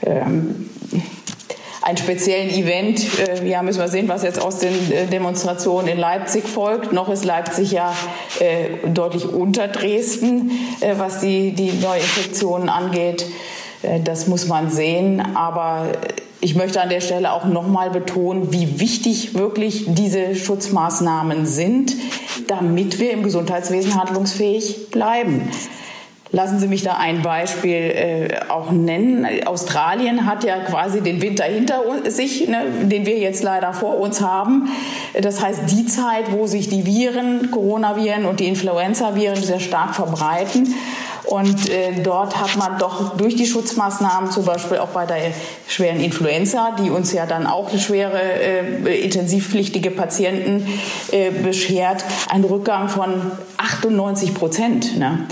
Ähm, 0.05 0.69
einen 1.83 1.97
speziellen 1.97 2.49
Event. 2.49 3.05
Äh, 3.19 3.47
ja, 3.47 3.61
müssen 3.61 3.79
wir 3.79 3.89
sehen, 3.89 4.07
was 4.07 4.23
jetzt 4.23 4.41
aus 4.41 4.59
den 4.59 4.73
äh, 4.91 5.05
Demonstrationen 5.05 5.89
in 5.89 5.97
Leipzig 5.97 6.45
folgt. 6.47 6.93
Noch 6.93 7.09
ist 7.09 7.25
Leipzig 7.25 7.71
ja 7.71 7.93
äh, 8.39 8.87
deutlich 8.87 9.27
unter 9.27 9.67
Dresden, 9.67 10.51
was 10.97 11.19
die, 11.19 11.51
die 11.51 11.71
Neuinfektionen 11.73 12.69
angeht. 12.69 13.25
Das 14.05 14.27
muss 14.27 14.47
man 14.47 14.69
sehen. 14.69 15.21
Aber 15.35 15.87
ich 16.39 16.55
möchte 16.55 16.81
an 16.81 16.89
der 16.89 17.01
Stelle 17.01 17.33
auch 17.33 17.45
nochmal 17.45 17.89
betonen, 17.89 18.53
wie 18.53 18.79
wichtig 18.79 19.33
wirklich 19.33 19.85
diese 19.87 20.35
Schutzmaßnahmen 20.35 21.45
sind, 21.45 21.95
damit 22.47 22.99
wir 22.99 23.11
im 23.11 23.23
Gesundheitswesen 23.23 23.95
handlungsfähig 23.95 24.89
bleiben. 24.89 25.49
Lassen 26.35 26.57
Sie 26.57 26.67
mich 26.67 26.81
da 26.81 26.93
ein 26.93 27.21
Beispiel 27.21 27.73
äh, 27.73 28.39
auch 28.49 28.71
nennen. 28.71 29.27
Australien 29.45 30.25
hat 30.25 30.43
ja 30.43 30.57
quasi 30.61 31.01
den 31.01 31.21
Winter 31.21 31.43
hinter 31.43 31.83
sich, 32.09 32.47
ne, 32.47 32.65
den 32.81 33.05
wir 33.05 33.19
jetzt 33.19 33.43
leider 33.43 33.71
vor 33.71 33.99
uns 33.99 34.19
haben. 34.19 34.67
Das 35.21 35.43
heißt, 35.43 35.69
die 35.69 35.85
Zeit, 35.85 36.31
wo 36.31 36.47
sich 36.47 36.69
die 36.69 36.87
Viren, 36.87 37.51
Coronaviren 37.51 38.25
und 38.25 38.39
die 38.39 38.47
Influenza-Viren 38.47 39.43
sehr 39.43 39.59
stark 39.59 39.93
verbreiten. 39.93 40.73
Und 41.25 41.69
äh, 41.69 42.01
dort 42.01 42.35
hat 42.41 42.57
man 42.57 42.79
doch 42.79 43.15
durch 43.15 43.35
die 43.35 43.45
Schutzmaßnahmen, 43.45 44.31
zum 44.31 44.43
Beispiel 44.43 44.79
auch 44.79 44.89
bei 44.89 45.05
der 45.05 45.19
schweren 45.67 45.99
Influenza, 45.99 46.75
die 46.83 46.89
uns 46.89 47.13
ja 47.13 47.27
dann 47.27 47.45
auch 47.45 47.69
schwere 47.77 48.19
äh, 48.19 49.03
intensivpflichtige 49.03 49.91
Patienten 49.91 50.65
äh, 51.11 51.29
beschert, 51.29 52.03
einen 52.29 52.43
Rückgang 52.43 52.89
von 52.89 53.31
98 53.57 54.33
Prozent. 54.33 54.97
Ne? 54.97 55.27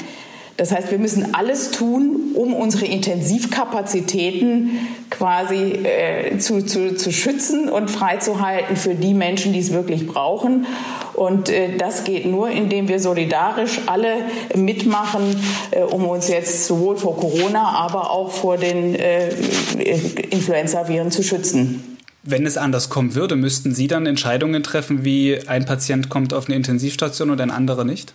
Das 0.57 0.71
heißt, 0.71 0.91
wir 0.91 0.99
müssen 0.99 1.33
alles 1.33 1.71
tun, 1.71 2.33
um 2.35 2.53
unsere 2.53 2.85
Intensivkapazitäten 2.85 4.71
quasi 5.09 5.55
äh, 5.55 6.37
zu, 6.37 6.65
zu, 6.65 6.95
zu 6.95 7.11
schützen 7.11 7.69
und 7.69 7.89
freizuhalten 7.89 8.75
für 8.75 8.95
die 8.95 9.13
Menschen, 9.13 9.53
die 9.53 9.59
es 9.59 9.73
wirklich 9.73 10.07
brauchen. 10.07 10.65
Und 11.13 11.49
äh, 11.49 11.77
das 11.77 12.03
geht 12.03 12.25
nur, 12.25 12.49
indem 12.49 12.87
wir 12.87 12.99
solidarisch 12.99 13.81
alle 13.87 14.17
mitmachen, 14.55 15.35
äh, 15.71 15.81
um 15.81 16.05
uns 16.05 16.27
jetzt 16.27 16.67
sowohl 16.67 16.97
vor 16.97 17.17
Corona, 17.17 17.69
aber 17.69 18.11
auch 18.11 18.31
vor 18.31 18.57
den 18.57 18.95
äh, 18.95 19.29
Influenza-Viren 20.29 21.11
zu 21.11 21.23
schützen. 21.23 21.97
Wenn 22.23 22.45
es 22.45 22.57
anders 22.57 22.89
kommen 22.89 23.15
würde, 23.15 23.35
müssten 23.35 23.73
Sie 23.73 23.87
dann 23.87 24.05
Entscheidungen 24.05 24.61
treffen, 24.61 25.03
wie 25.03 25.39
ein 25.47 25.65
Patient 25.65 26.09
kommt 26.09 26.33
auf 26.35 26.45
eine 26.47 26.55
Intensivstation 26.55 27.31
und 27.31 27.41
ein 27.41 27.49
anderer 27.49 27.83
nicht? 27.83 28.13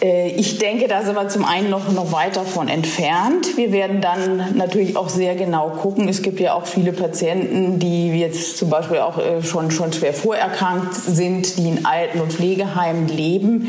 Äh, 0.00 0.30
ich 0.30 0.58
denke, 0.58 0.88
da 0.88 1.02
sind 1.02 1.14
wir 1.14 1.28
zum 1.28 1.44
einen 1.44 1.70
noch, 1.70 1.90
noch 1.92 2.12
weit 2.12 2.36
davon 2.36 2.68
entfernt. 2.68 3.56
Wir 3.56 3.72
werden 3.72 4.00
dann 4.00 4.56
natürlich 4.56 4.96
auch 4.96 5.08
sehr 5.08 5.34
genau 5.34 5.70
gucken. 5.70 6.08
Es 6.08 6.22
gibt 6.22 6.40
ja 6.40 6.54
auch 6.54 6.66
viele 6.66 6.92
Patienten, 6.92 7.78
die 7.78 8.18
jetzt 8.18 8.58
zum 8.58 8.70
Beispiel 8.70 8.98
auch 8.98 9.18
äh, 9.18 9.42
schon, 9.42 9.70
schon 9.70 9.92
schwer 9.92 10.14
vorerkrankt 10.14 10.94
sind, 10.94 11.58
die 11.58 11.68
in 11.68 11.86
Alten- 11.86 12.20
und 12.20 12.32
Pflegeheimen 12.32 13.08
leben, 13.08 13.68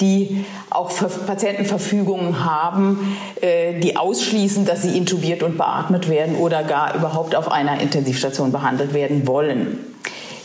die 0.00 0.44
auch 0.70 0.90
Patientenverfügungen 1.26 2.44
haben, 2.44 3.16
äh, 3.40 3.78
die 3.78 3.96
ausschließen, 3.96 4.64
dass 4.64 4.82
sie 4.82 4.96
intubiert 4.96 5.42
und 5.42 5.58
beatmet 5.58 6.08
werden 6.08 6.36
oder 6.36 6.62
gar 6.62 6.94
überhaupt 6.94 7.36
auf 7.36 7.50
einer 7.50 7.80
Intensivstation 7.80 8.52
behandelt 8.52 8.94
werden 8.94 9.26
wollen. 9.26 9.91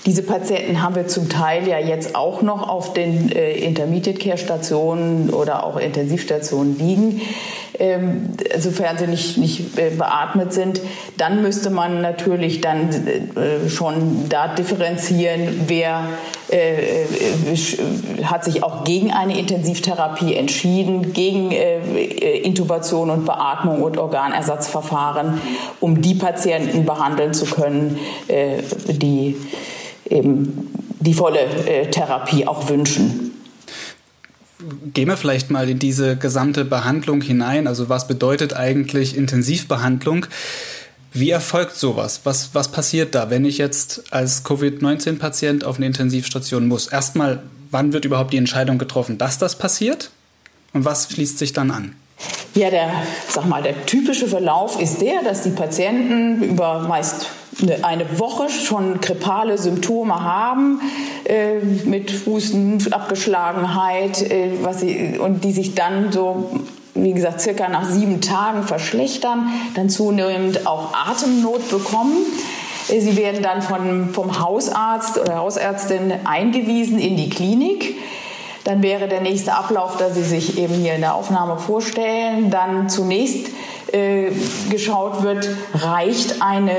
Diese 0.07 0.23
Patienten 0.23 0.81
haben 0.81 0.95
wir 0.95 1.07
zum 1.07 1.27
Teil 1.27 1.67
ja 1.67 1.79
jetzt 1.79 2.15
auch 2.15 2.41
noch 2.41 2.69
auf 2.69 2.93
den 2.93 3.29
äh, 3.29 3.51
Intermediate 3.51 4.17
Care 4.17 4.37
Stationen 4.37 5.29
oder 5.31 5.65
auch 5.65 5.77
Intensivstationen 5.77 6.79
liegen. 6.79 7.21
Ähm, 7.77 8.29
sofern 8.57 8.97
sie 8.97 9.05
nicht, 9.05 9.37
nicht 9.37 9.77
äh, 9.77 9.89
beatmet 9.89 10.53
sind, 10.53 10.79
dann 11.17 11.41
müsste 11.41 11.69
man 11.71 12.01
natürlich 12.01 12.61
dann 12.61 12.89
äh, 12.89 13.69
schon 13.69 14.29
da 14.29 14.47
differenzieren, 14.47 15.65
wer 15.67 16.05
äh, 16.49 17.03
äh, 17.03 18.23
hat 18.23 18.45
sich 18.45 18.63
auch 18.63 18.85
gegen 18.85 19.11
eine 19.11 19.37
Intensivtherapie 19.37 20.35
entschieden, 20.35 21.11
gegen 21.11 21.51
äh, 21.51 22.37
Intubation 22.37 23.09
und 23.09 23.25
Beatmung 23.25 23.83
und 23.83 23.97
Organersatzverfahren, 23.97 25.41
um 25.81 26.01
die 26.01 26.15
Patienten 26.15 26.85
behandeln 26.85 27.33
zu 27.33 27.45
können, 27.45 27.99
die 28.29 29.35
eben 30.11 30.69
die 30.99 31.13
volle 31.13 31.39
äh, 31.39 31.89
Therapie 31.89 32.47
auch 32.47 32.69
wünschen. 32.69 33.31
Gehen 34.93 35.07
wir 35.07 35.17
vielleicht 35.17 35.51
mal 35.51 35.69
in 35.69 35.79
diese 35.79 36.15
gesamte 36.15 36.65
Behandlung 36.65 37.21
hinein. 37.21 37.67
Also 37.67 37.89
was 37.89 38.07
bedeutet 38.07 38.55
eigentlich 38.55 39.15
Intensivbehandlung? 39.15 40.25
Wie 41.13 41.29
erfolgt 41.29 41.75
sowas? 41.75 42.21
Was, 42.23 42.49
was 42.53 42.71
passiert 42.71 43.15
da, 43.15 43.29
wenn 43.29 43.45
ich 43.45 43.57
jetzt 43.57 44.11
als 44.11 44.43
Covid-19-Patient 44.43 45.63
auf 45.63 45.77
eine 45.77 45.85
Intensivstation 45.85 46.67
muss? 46.67 46.87
Erstmal, 46.87 47.43
wann 47.71 47.93
wird 47.93 48.05
überhaupt 48.05 48.33
die 48.33 48.37
Entscheidung 48.37 48.77
getroffen, 48.77 49.17
dass 49.17 49.37
das 49.37 49.57
passiert? 49.57 50.11
Und 50.73 50.85
was 50.85 51.11
schließt 51.11 51.37
sich 51.37 51.53
dann 51.53 51.71
an? 51.71 51.95
Ja, 52.55 52.69
der, 52.71 52.91
sag 53.29 53.47
mal, 53.47 53.61
der 53.61 53.85
typische 53.85 54.27
Verlauf 54.27 54.81
ist 54.81 55.01
der, 55.01 55.21
dass 55.23 55.43
die 55.43 55.51
Patienten 55.51 56.41
über 56.41 56.79
meist 56.87 57.27
eine 57.81 58.19
Woche 58.19 58.49
schon 58.49 59.01
grippale 59.01 59.57
Symptome 59.57 60.23
haben, 60.23 60.81
äh, 61.25 61.55
mit 61.85 62.25
Husten, 62.25 62.85
Abgeschlagenheit, 62.91 64.21
äh, 64.21 64.51
was 64.61 64.81
sie, 64.81 65.17
und 65.19 65.43
die 65.43 65.51
sich 65.51 65.75
dann 65.75 66.11
so 66.11 66.51
wie 66.99 67.13
gesagt, 67.13 67.41
circa 67.41 67.69
nach 67.69 67.85
sieben 67.85 68.21
Tagen 68.21 68.63
verschlechtern, 68.63 69.51
dann 69.75 69.87
zunehmend 69.87 70.65
auch 70.65 70.93
Atemnot 70.93 71.69
bekommen. 71.69 72.17
Äh, 72.89 72.99
sie 72.99 73.17
werden 73.17 73.43
dann 73.43 73.61
von, 73.61 74.09
vom 74.13 74.39
Hausarzt 74.39 75.17
oder 75.19 75.37
Hausärztin 75.37 76.13
eingewiesen 76.25 76.99
in 76.99 77.17
die 77.17 77.29
Klinik. 77.29 77.95
Dann 78.63 78.83
wäre 78.83 79.07
der 79.07 79.21
nächste 79.21 79.53
Ablauf, 79.53 79.95
dass 79.95 80.15
Sie 80.15 80.23
sich 80.23 80.57
eben 80.57 80.73
hier 80.73 80.95
in 80.95 80.99
der 80.99 81.15
Aufnahme 81.15 81.57
vorstellen. 81.57 82.49
Dann 82.49 82.89
zunächst 82.89 83.47
äh, 83.94 84.32
geschaut 84.70 85.24
wird, 85.24 85.50
reicht 85.74 86.41
eine 86.41 86.72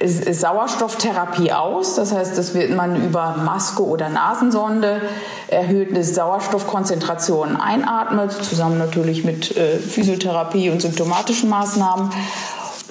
äh, 0.00 0.06
Sauerstofftherapie 0.06 1.52
aus. 1.52 1.94
Das 1.96 2.12
heißt, 2.12 2.36
das 2.36 2.54
wird 2.54 2.70
man 2.70 3.04
über 3.04 3.36
Maske 3.44 3.84
oder 3.84 4.08
Nasensonde 4.08 5.00
erhöhte 5.48 6.02
Sauerstoffkonzentrationen 6.04 7.56
einatmet, 7.56 8.32
zusammen 8.32 8.78
natürlich 8.78 9.24
mit 9.24 9.56
äh, 9.56 9.78
Physiotherapie 9.78 10.70
und 10.70 10.82
symptomatischen 10.82 11.50
Maßnahmen. 11.50 12.10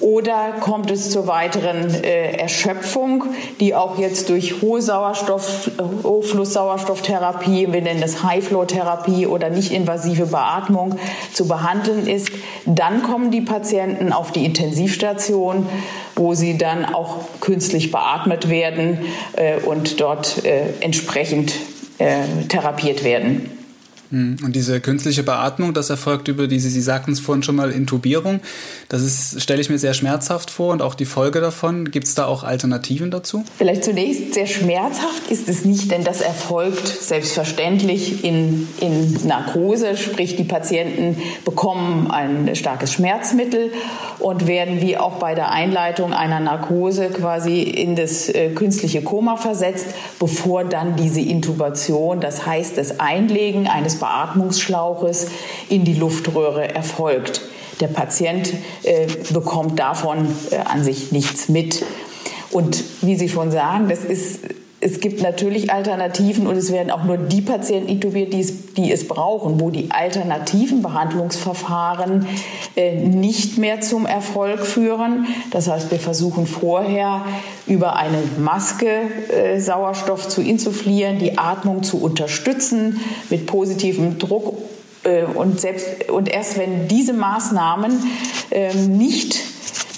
Oder 0.00 0.52
kommt 0.60 0.90
es 0.90 1.10
zur 1.10 1.26
weiteren 1.26 1.92
äh, 2.02 2.32
Erschöpfung, 2.32 3.24
die 3.60 3.74
auch 3.74 3.98
jetzt 3.98 4.30
durch 4.30 4.62
hohe 4.62 4.80
Sauerstoff, 4.80 5.70
hohe 6.02 6.22
Flusssauerstofftherapie, 6.22 7.70
wir 7.70 7.82
nennen 7.82 8.00
das 8.00 8.22
High-Flow-Therapie 8.22 9.26
oder 9.26 9.50
nicht-invasive 9.50 10.26
Beatmung 10.26 10.96
zu 11.34 11.46
behandeln 11.46 12.06
ist? 12.06 12.30
Dann 12.64 13.02
kommen 13.02 13.30
die 13.30 13.42
Patienten 13.42 14.12
auf 14.12 14.32
die 14.32 14.46
Intensivstation, 14.46 15.66
wo 16.16 16.34
sie 16.34 16.56
dann 16.56 16.86
auch 16.86 17.16
künstlich 17.40 17.90
beatmet 17.90 18.48
werden 18.48 19.00
äh, 19.34 19.58
und 19.60 20.00
dort 20.00 20.44
äh, 20.44 20.62
entsprechend 20.80 21.54
äh, 21.98 22.46
therapiert 22.48 23.04
werden. 23.04 23.59
Hm. 24.10 24.38
Und 24.44 24.56
diese 24.56 24.80
künstliche 24.80 25.22
Beatmung, 25.22 25.72
das 25.72 25.88
erfolgt 25.88 26.28
über 26.28 26.48
diese, 26.48 26.68
Sie 26.68 26.80
sagten 26.80 27.12
es 27.12 27.20
vorhin 27.20 27.42
schon 27.42 27.54
mal, 27.54 27.70
Intubierung. 27.70 28.40
Das 28.88 29.02
ist, 29.02 29.40
stelle 29.40 29.60
ich 29.60 29.70
mir 29.70 29.78
sehr 29.78 29.94
schmerzhaft 29.94 30.50
vor 30.50 30.72
und 30.72 30.82
auch 30.82 30.94
die 30.94 31.04
Folge 31.04 31.40
davon. 31.40 31.90
Gibt 31.90 32.08
es 32.08 32.14
da 32.14 32.26
auch 32.26 32.42
Alternativen 32.42 33.10
dazu? 33.10 33.44
Vielleicht 33.56 33.84
zunächst, 33.84 34.34
sehr 34.34 34.46
schmerzhaft 34.46 35.30
ist 35.30 35.48
es 35.48 35.64
nicht, 35.64 35.92
denn 35.92 36.02
das 36.02 36.20
erfolgt 36.20 36.88
selbstverständlich 36.88 38.24
in, 38.24 38.66
in 38.80 39.26
Narkose, 39.26 39.96
sprich 39.96 40.34
die 40.34 40.44
Patienten 40.44 41.16
bekommen 41.44 42.10
ein 42.10 42.56
starkes 42.56 42.92
Schmerzmittel 42.92 43.70
und 44.18 44.48
werden 44.48 44.80
wie 44.80 44.96
auch 44.96 45.14
bei 45.14 45.34
der 45.34 45.50
Einleitung 45.50 46.12
einer 46.12 46.40
Narkose 46.40 47.10
quasi 47.10 47.62
in 47.62 47.94
das 47.94 48.28
äh, 48.28 48.50
künstliche 48.50 49.02
Koma 49.02 49.36
versetzt, 49.36 49.86
bevor 50.18 50.64
dann 50.64 50.96
diese 50.96 51.20
Intubation, 51.20 52.20
das 52.20 52.44
heißt 52.46 52.76
das 52.76 52.98
Einlegen 52.98 53.68
eines 53.68 53.99
Beatmungsschlauches 54.00 55.28
in 55.68 55.84
die 55.84 55.94
Luftröhre 55.94 56.74
erfolgt. 56.74 57.42
Der 57.80 57.86
Patient 57.86 58.52
äh, 58.82 59.06
bekommt 59.32 59.78
davon 59.78 60.26
äh, 60.50 60.56
an 60.56 60.82
sich 60.82 61.12
nichts 61.12 61.48
mit. 61.48 61.84
Und 62.50 62.82
wie 63.02 63.16
Sie 63.16 63.28
schon 63.28 63.52
sagen, 63.52 63.88
das 63.88 64.04
ist 64.04 64.40
es 64.82 65.00
gibt 65.00 65.20
natürlich 65.20 65.70
Alternativen 65.70 66.46
und 66.46 66.56
es 66.56 66.72
werden 66.72 66.90
auch 66.90 67.04
nur 67.04 67.18
die 67.18 67.42
Patienten 67.42 67.88
intubiert, 67.90 68.32
die 68.32 68.40
es, 68.40 68.72
die 68.72 68.90
es 68.90 69.06
brauchen, 69.06 69.60
wo 69.60 69.68
die 69.68 69.90
alternativen 69.90 70.80
Behandlungsverfahren 70.80 72.26
äh, 72.76 72.96
nicht 72.96 73.58
mehr 73.58 73.82
zum 73.82 74.06
Erfolg 74.06 74.64
führen. 74.64 75.26
Das 75.50 75.68
heißt, 75.68 75.90
wir 75.90 75.98
versuchen 75.98 76.46
vorher 76.46 77.26
über 77.66 77.96
eine 77.96 78.22
Maske 78.38 79.02
äh, 79.28 79.60
Sauerstoff 79.60 80.28
zu 80.28 80.40
insufflieren, 80.40 81.18
die 81.18 81.36
Atmung 81.36 81.82
zu 81.82 82.00
unterstützen 82.00 83.00
mit 83.28 83.44
positivem 83.44 84.18
Druck 84.18 84.56
äh, 85.04 85.24
und, 85.24 85.60
selbst, 85.60 86.08
und 86.08 86.28
erst 86.30 86.58
wenn 86.58 86.88
diese 86.88 87.12
Maßnahmen 87.12 87.92
äh, 88.50 88.74
nicht 88.74 89.49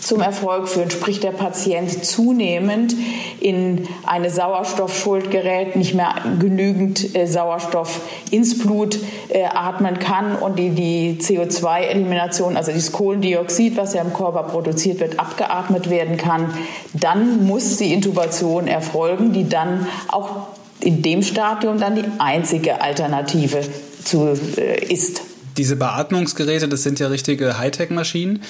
zum 0.02 0.20
Erfolg 0.20 0.68
führen, 0.68 0.90
sprich 0.90 1.20
der 1.20 1.30
Patient 1.30 2.04
zunehmend 2.04 2.94
in 3.40 3.88
eine 4.04 4.30
Sauerstoffschuld 4.30 5.30
gerät, 5.30 5.76
nicht 5.76 5.94
mehr 5.94 6.14
genügend 6.40 7.14
äh, 7.14 7.26
Sauerstoff 7.26 8.00
ins 8.30 8.58
Blut 8.58 8.98
äh, 9.28 9.44
atmen 9.44 10.00
kann 10.00 10.34
und 10.34 10.58
die, 10.58 10.70
die 10.70 11.18
CO2-Elimination, 11.20 12.56
also 12.56 12.72
das 12.72 12.90
Kohlendioxid, 12.90 13.76
was 13.76 13.94
ja 13.94 14.02
im 14.02 14.12
Körper 14.12 14.42
produziert 14.42 14.98
wird, 14.98 15.20
abgeatmet 15.20 15.88
werden 15.88 16.16
kann, 16.16 16.52
dann 16.92 17.46
muss 17.46 17.76
die 17.76 17.92
Intubation 17.92 18.66
erfolgen, 18.66 19.32
die 19.32 19.48
dann 19.48 19.86
auch 20.08 20.48
in 20.80 21.02
dem 21.02 21.22
Stadium 21.22 21.78
dann 21.78 21.94
die 21.94 22.04
einzige 22.18 22.82
Alternative 22.82 23.60
zu, 24.04 24.36
äh, 24.56 24.84
ist. 24.92 25.31
Diese 25.56 25.76
Beatmungsgeräte, 25.76 26.68
das 26.68 26.82
sind 26.82 26.98
ja 26.98 27.08
richtige 27.08 27.58
Hightech-Maschinen. 27.58 28.42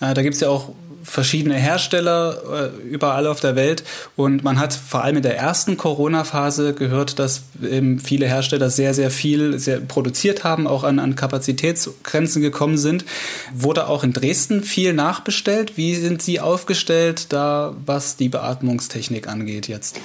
Äh, 0.00 0.14
da 0.14 0.22
gibt 0.22 0.34
es 0.34 0.40
ja 0.40 0.48
auch 0.48 0.70
verschiedene 1.06 1.54
Hersteller 1.54 2.72
äh, 2.74 2.88
überall 2.88 3.26
auf 3.26 3.40
der 3.40 3.54
Welt. 3.56 3.84
Und 4.16 4.42
man 4.42 4.58
hat 4.58 4.74
vor 4.74 5.04
allem 5.04 5.16
in 5.16 5.22
der 5.22 5.38
ersten 5.38 5.76
Corona-Phase 5.76 6.74
gehört, 6.74 7.18
dass 7.18 7.42
ähm, 7.62 7.98
viele 8.00 8.26
Hersteller 8.26 8.70
sehr, 8.70 8.92
sehr 8.92 9.10
viel 9.10 9.58
sehr 9.58 9.80
produziert 9.80 10.44
haben, 10.44 10.66
auch 10.66 10.84
an, 10.84 10.98
an 10.98 11.14
Kapazitätsgrenzen 11.14 12.42
gekommen 12.42 12.76
sind. 12.76 13.04
Wurde 13.54 13.86
auch 13.88 14.02
in 14.02 14.12
Dresden 14.12 14.62
viel 14.62 14.92
nachbestellt. 14.92 15.76
Wie 15.76 15.94
sind 15.94 16.22
Sie 16.22 16.40
aufgestellt 16.40 17.32
da, 17.32 17.74
was 17.86 18.16
die 18.16 18.28
Beatmungstechnik 18.28 19.28
angeht 19.28 19.68
jetzt? 19.68 20.00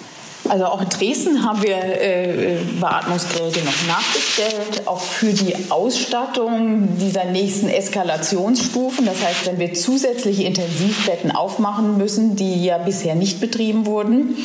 Also 0.50 0.66
auch 0.66 0.82
in 0.82 0.90
Dresden 0.90 1.44
haben 1.46 1.62
wir 1.62 1.78
äh, 1.78 2.58
Beatmungsgeräte 2.80 3.60
noch 3.60 3.88
nachgestellt, 3.88 4.88
auch 4.88 5.00
für 5.00 5.34
die 5.34 5.54
Ausstattung 5.70 6.98
dieser 7.00 7.26
nächsten 7.26 7.70
Eskalationsstufen. 7.70 9.06
Das 9.06 9.24
heißt, 9.24 9.48
wenn 9.48 9.60
wir 9.60 9.74
zusätzliche 9.74 10.44
Intensivbetten 10.44 11.32
aufmachen 11.32 11.98
müssen, 11.98 12.36
die 12.36 12.66
ja 12.66 12.80
bisher 12.80 13.16
nicht 13.16 13.40
betrieben 13.40 13.86
wurden. 13.86 14.36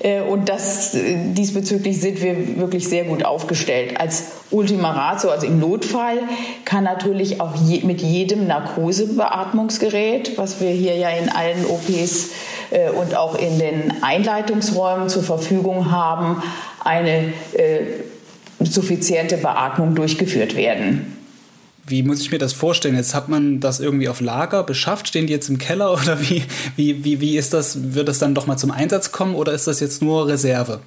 Äh, 0.00 0.20
und 0.20 0.48
das, 0.48 0.94
äh, 0.94 1.16
diesbezüglich 1.32 2.00
sind 2.00 2.22
wir 2.22 2.58
wirklich 2.58 2.88
sehr 2.88 3.04
gut 3.04 3.24
aufgestellt. 3.24 3.98
Als 3.98 4.24
Ultima 4.50 4.92
Ratio, 4.92 5.30
also 5.30 5.46
im 5.46 5.58
Notfall, 5.58 6.18
kann 6.64 6.84
natürlich 6.84 7.40
auch 7.40 7.54
je, 7.66 7.80
mit 7.84 8.00
jedem 8.00 8.46
Narkosebeatmungsgerät, 8.46 10.38
was 10.38 10.60
wir 10.60 10.70
hier 10.70 10.96
ja 10.96 11.10
in 11.10 11.28
allen 11.28 11.66
OPs 11.66 12.28
äh, 12.70 12.90
und 12.90 13.16
auch 13.16 13.34
in 13.34 13.58
den 13.58 14.02
Einleitungsräumen 14.02 15.08
zur 15.08 15.22
Verfügung 15.22 15.90
haben, 15.90 16.42
eine 16.84 17.32
äh, 17.52 17.84
suffiziente 18.60 19.36
Beatmung 19.36 19.94
durchgeführt 19.94 20.56
werden. 20.56 21.16
Wie 21.86 22.02
muss 22.02 22.20
ich 22.20 22.30
mir 22.30 22.38
das 22.38 22.52
vorstellen? 22.52 22.96
Jetzt 22.96 23.14
hat 23.14 23.28
man 23.28 23.60
das 23.60 23.80
irgendwie 23.80 24.08
auf 24.08 24.20
Lager 24.20 24.62
beschafft, 24.62 25.08
stehen 25.08 25.26
die 25.26 25.32
jetzt 25.32 25.48
im 25.48 25.58
Keller 25.58 25.92
oder 26.02 26.20
wie, 26.20 26.42
wie, 26.76 27.04
wie, 27.04 27.20
wie 27.20 27.36
ist 27.36 27.54
das? 27.54 27.94
Wird 27.94 28.08
das 28.08 28.18
dann 28.18 28.34
doch 28.34 28.46
mal 28.46 28.56
zum 28.56 28.70
Einsatz 28.70 29.12
kommen 29.12 29.34
oder 29.34 29.52
ist 29.52 29.66
das 29.66 29.80
jetzt 29.80 30.02
nur 30.02 30.28
Reserve? 30.28 30.80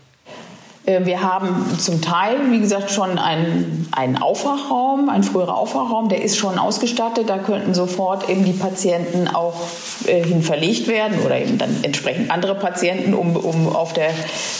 Äh, 0.92 1.06
wir 1.06 1.22
haben 1.22 1.78
zum 1.78 2.02
Teil, 2.02 2.38
wie 2.50 2.60
gesagt, 2.60 2.92
schon 2.92 3.18
einen, 3.18 3.88
einen 3.92 4.18
Aufwachraum, 4.18 5.10
ein 5.10 5.24
früherer 5.24 5.58
Aufwachraum, 5.58 6.10
der 6.10 6.22
ist 6.22 6.38
schon 6.38 6.58
ausgestattet. 6.58 7.30
Da 7.30 7.38
könnten 7.38 7.74
sofort 7.74 8.30
eben 8.30 8.46
die 8.46 8.54
Patienten 8.54 9.28
auch 9.28 9.56
äh, 10.06 10.24
hin 10.24 10.42
verlegt 10.42 10.88
werden 10.88 11.20
oder 11.26 11.40
eben 11.40 11.58
dann 11.58 11.76
entsprechend 11.84 12.32
andere 12.32 12.56
Patienten, 12.56 13.14
um, 13.14 13.36
um 13.36 13.74
auf 13.76 13.94
der, 13.94 14.10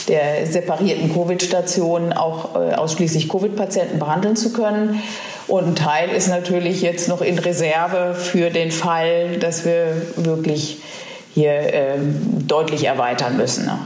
der 0.08 0.46
separierten 0.46 1.12
Covid-Station 1.12 2.12
auch 2.12 2.54
äh, 2.54 2.74
ausschließlich 2.74 3.28
Covid-Patienten 3.28 3.98
behandeln 3.98 4.36
zu 4.36 4.52
können. 4.52 5.02
Und 5.48 5.66
ein 5.66 5.74
Teil 5.74 6.10
ist 6.10 6.28
natürlich 6.28 6.82
jetzt 6.82 7.08
noch 7.08 7.20
in 7.20 7.38
Reserve 7.38 8.14
für 8.14 8.50
den 8.50 8.70
Fall, 8.70 9.38
dass 9.38 9.64
wir 9.64 10.02
wirklich 10.16 10.78
hier 11.34 11.52
äh, 11.52 11.98
deutlich 12.46 12.84
erweitern 12.84 13.36
müssen. 13.36 13.66
Ne? 13.66 13.78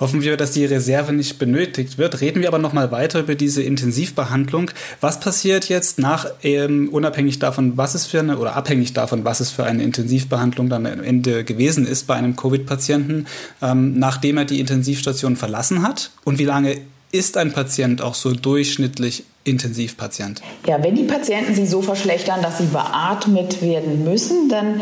Hoffen 0.00 0.22
wir, 0.22 0.36
dass 0.36 0.52
die 0.52 0.64
Reserve 0.64 1.12
nicht 1.12 1.38
benötigt 1.38 1.98
wird. 1.98 2.20
Reden 2.20 2.40
wir 2.40 2.48
aber 2.48 2.58
noch 2.58 2.72
mal 2.72 2.90
weiter 2.92 3.20
über 3.20 3.34
diese 3.34 3.62
Intensivbehandlung. 3.62 4.70
Was 5.00 5.20
passiert 5.20 5.68
jetzt 5.68 5.98
nach, 5.98 6.26
ähm, 6.42 6.88
unabhängig 6.90 7.38
davon, 7.38 7.76
was 7.76 7.94
es 7.94 8.06
für 8.06 8.20
eine, 8.20 8.38
oder 8.38 8.54
abhängig 8.54 8.92
davon, 8.92 9.24
was 9.24 9.40
es 9.40 9.50
für 9.50 9.64
eine 9.64 9.82
Intensivbehandlung 9.82 10.68
dann 10.68 10.86
am 10.86 11.02
Ende 11.02 11.44
gewesen 11.44 11.86
ist 11.86 12.06
bei 12.06 12.14
einem 12.14 12.36
Covid-Patienten, 12.36 13.26
ähm, 13.60 13.98
nachdem 13.98 14.38
er 14.38 14.44
die 14.44 14.60
Intensivstation 14.60 15.36
verlassen 15.36 15.82
hat? 15.82 16.10
Und 16.24 16.38
wie 16.38 16.44
lange 16.44 16.76
ist 17.10 17.36
ein 17.36 17.52
Patient 17.52 18.02
auch 18.02 18.14
so 18.14 18.32
durchschnittlich 18.32 19.24
Intensivpatient? 19.44 20.42
Ja, 20.66 20.82
wenn 20.82 20.94
die 20.94 21.04
Patienten 21.04 21.54
sich 21.54 21.68
so 21.68 21.82
verschlechtern, 21.82 22.42
dass 22.42 22.58
sie 22.58 22.66
beatmet 22.66 23.62
werden 23.62 24.04
müssen, 24.04 24.48
dann 24.48 24.80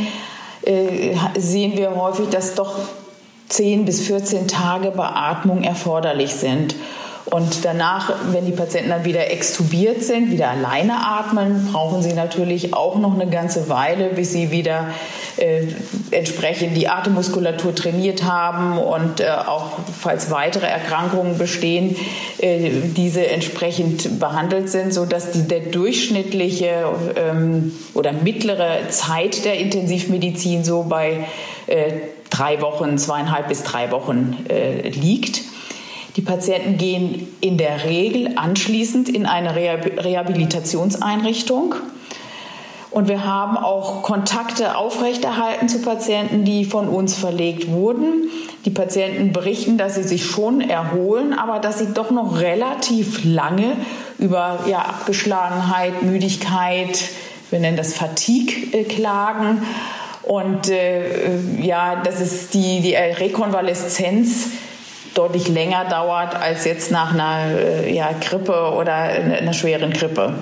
äh, 0.62 1.14
sehen 1.38 1.76
wir 1.76 1.94
häufig, 1.94 2.29
dass 2.29 2.55
doch 2.55 2.81
10 3.48 3.85
bis 3.85 4.00
14 4.02 4.48
Tage 4.48 4.90
Beatmung 4.90 5.62
erforderlich 5.62 6.35
sind. 6.35 6.74
Und 7.26 7.64
danach, 7.64 8.12
wenn 8.30 8.46
die 8.46 8.52
Patienten 8.52 8.90
dann 8.90 9.04
wieder 9.04 9.32
extubiert 9.32 10.00
sind, 10.02 10.30
wieder 10.30 10.48
alleine 10.48 10.94
atmen, 11.04 11.70
brauchen 11.72 12.00
sie 12.00 12.12
natürlich 12.12 12.72
auch 12.72 12.96
noch 12.98 13.14
eine 13.14 13.28
ganze 13.28 13.68
Weile, 13.68 14.11
bis 14.11 14.32
sie 14.32 14.52
wieder 14.52 14.87
äh, 15.37 15.66
entsprechend 16.12 16.76
die 16.76 16.87
Atemmuskulatur 16.88 17.74
trainiert 17.74 18.22
haben 18.22 18.78
und 18.78 19.18
äh, 19.18 19.26
auch 19.28 19.72
falls 20.00 20.30
weitere 20.30 20.66
Erkrankungen 20.66 21.37
bestehen, 21.37 21.96
äh, 22.38 22.70
diese 22.96 23.26
entsprechend 23.26 24.20
behandelt 24.20 24.70
sind, 24.70 24.94
sodass 24.94 25.32
die, 25.32 25.48
der 25.48 25.61
durchschnittliche 25.61 26.87
ähm, 27.16 27.72
oder 27.94 28.12
mittlere 28.12 28.88
Zeit 28.90 29.44
der 29.44 29.59
Intensivmedizin 29.59 30.62
so 30.62 30.85
bei 30.85 31.26
äh, 31.66 31.92
drei 32.31 32.61
Wochen, 32.61 32.99
zweieinhalb 32.99 33.49
bis 33.49 33.62
drei 33.62 33.91
Wochen 33.91 34.45
äh, 34.49 34.89
liegt. 34.89 35.43
Die 36.17 36.23
Patienten 36.23 36.79
gehen 36.79 37.29
in 37.41 37.59
der 37.59 37.85
Regel 37.85 38.33
anschließend 38.37 39.09
in 39.09 39.27
eine 39.27 39.55
Rehabilitationseinrichtung. 39.55 41.77
Und 42.91 43.09
wir 43.09 43.25
haben 43.27 43.59
auch 43.59 44.03
Kontakte 44.03 44.77
aufrechterhalten 44.77 45.69
zu 45.69 45.83
Patienten, 45.83 46.47
die 46.47 46.65
von 46.65 46.89
uns 46.89 47.15
verlegt 47.15 47.71
wurden. 47.71 48.31
Die 48.65 48.71
Patienten 48.71 49.35
berichten, 49.35 49.77
dass 49.77 49.97
sie 49.97 50.03
sich 50.03 50.25
schon 50.25 50.62
erholen, 50.62 51.35
aber 51.35 51.59
dass 51.59 51.79
sie 51.79 51.93
doch 51.93 52.11
noch 52.11 52.41
relativ 52.41 53.23
lange 53.23 53.77
über 54.19 54.61
ja, 54.67 54.79
Abgeschlagenheit, 54.79 56.03
Müdigkeit, 56.03 56.99
wir 57.51 57.61
nennen 57.61 57.77
das 57.77 57.93
Fatigue, 57.93 58.73
äh, 58.73 58.85
klagen. 58.85 59.62
Und 60.27 60.69
äh, 60.69 61.39
ja, 61.61 62.03
dass 62.03 62.21
es 62.21 62.49
die, 62.51 62.81
die 62.81 62.95
Rekonvaleszenz 62.95 64.49
deutlich 65.15 65.49
länger 65.49 65.85
dauert 65.87 66.35
als 66.35 66.65
jetzt 66.65 66.91
nach 66.91 67.15
einer 67.15 67.57
äh, 67.57 67.95
ja, 67.95 68.11
Grippe 68.21 68.73
oder 68.73 68.95
einer 68.95 69.53
schweren 69.53 69.93
Grippe. 69.93 70.35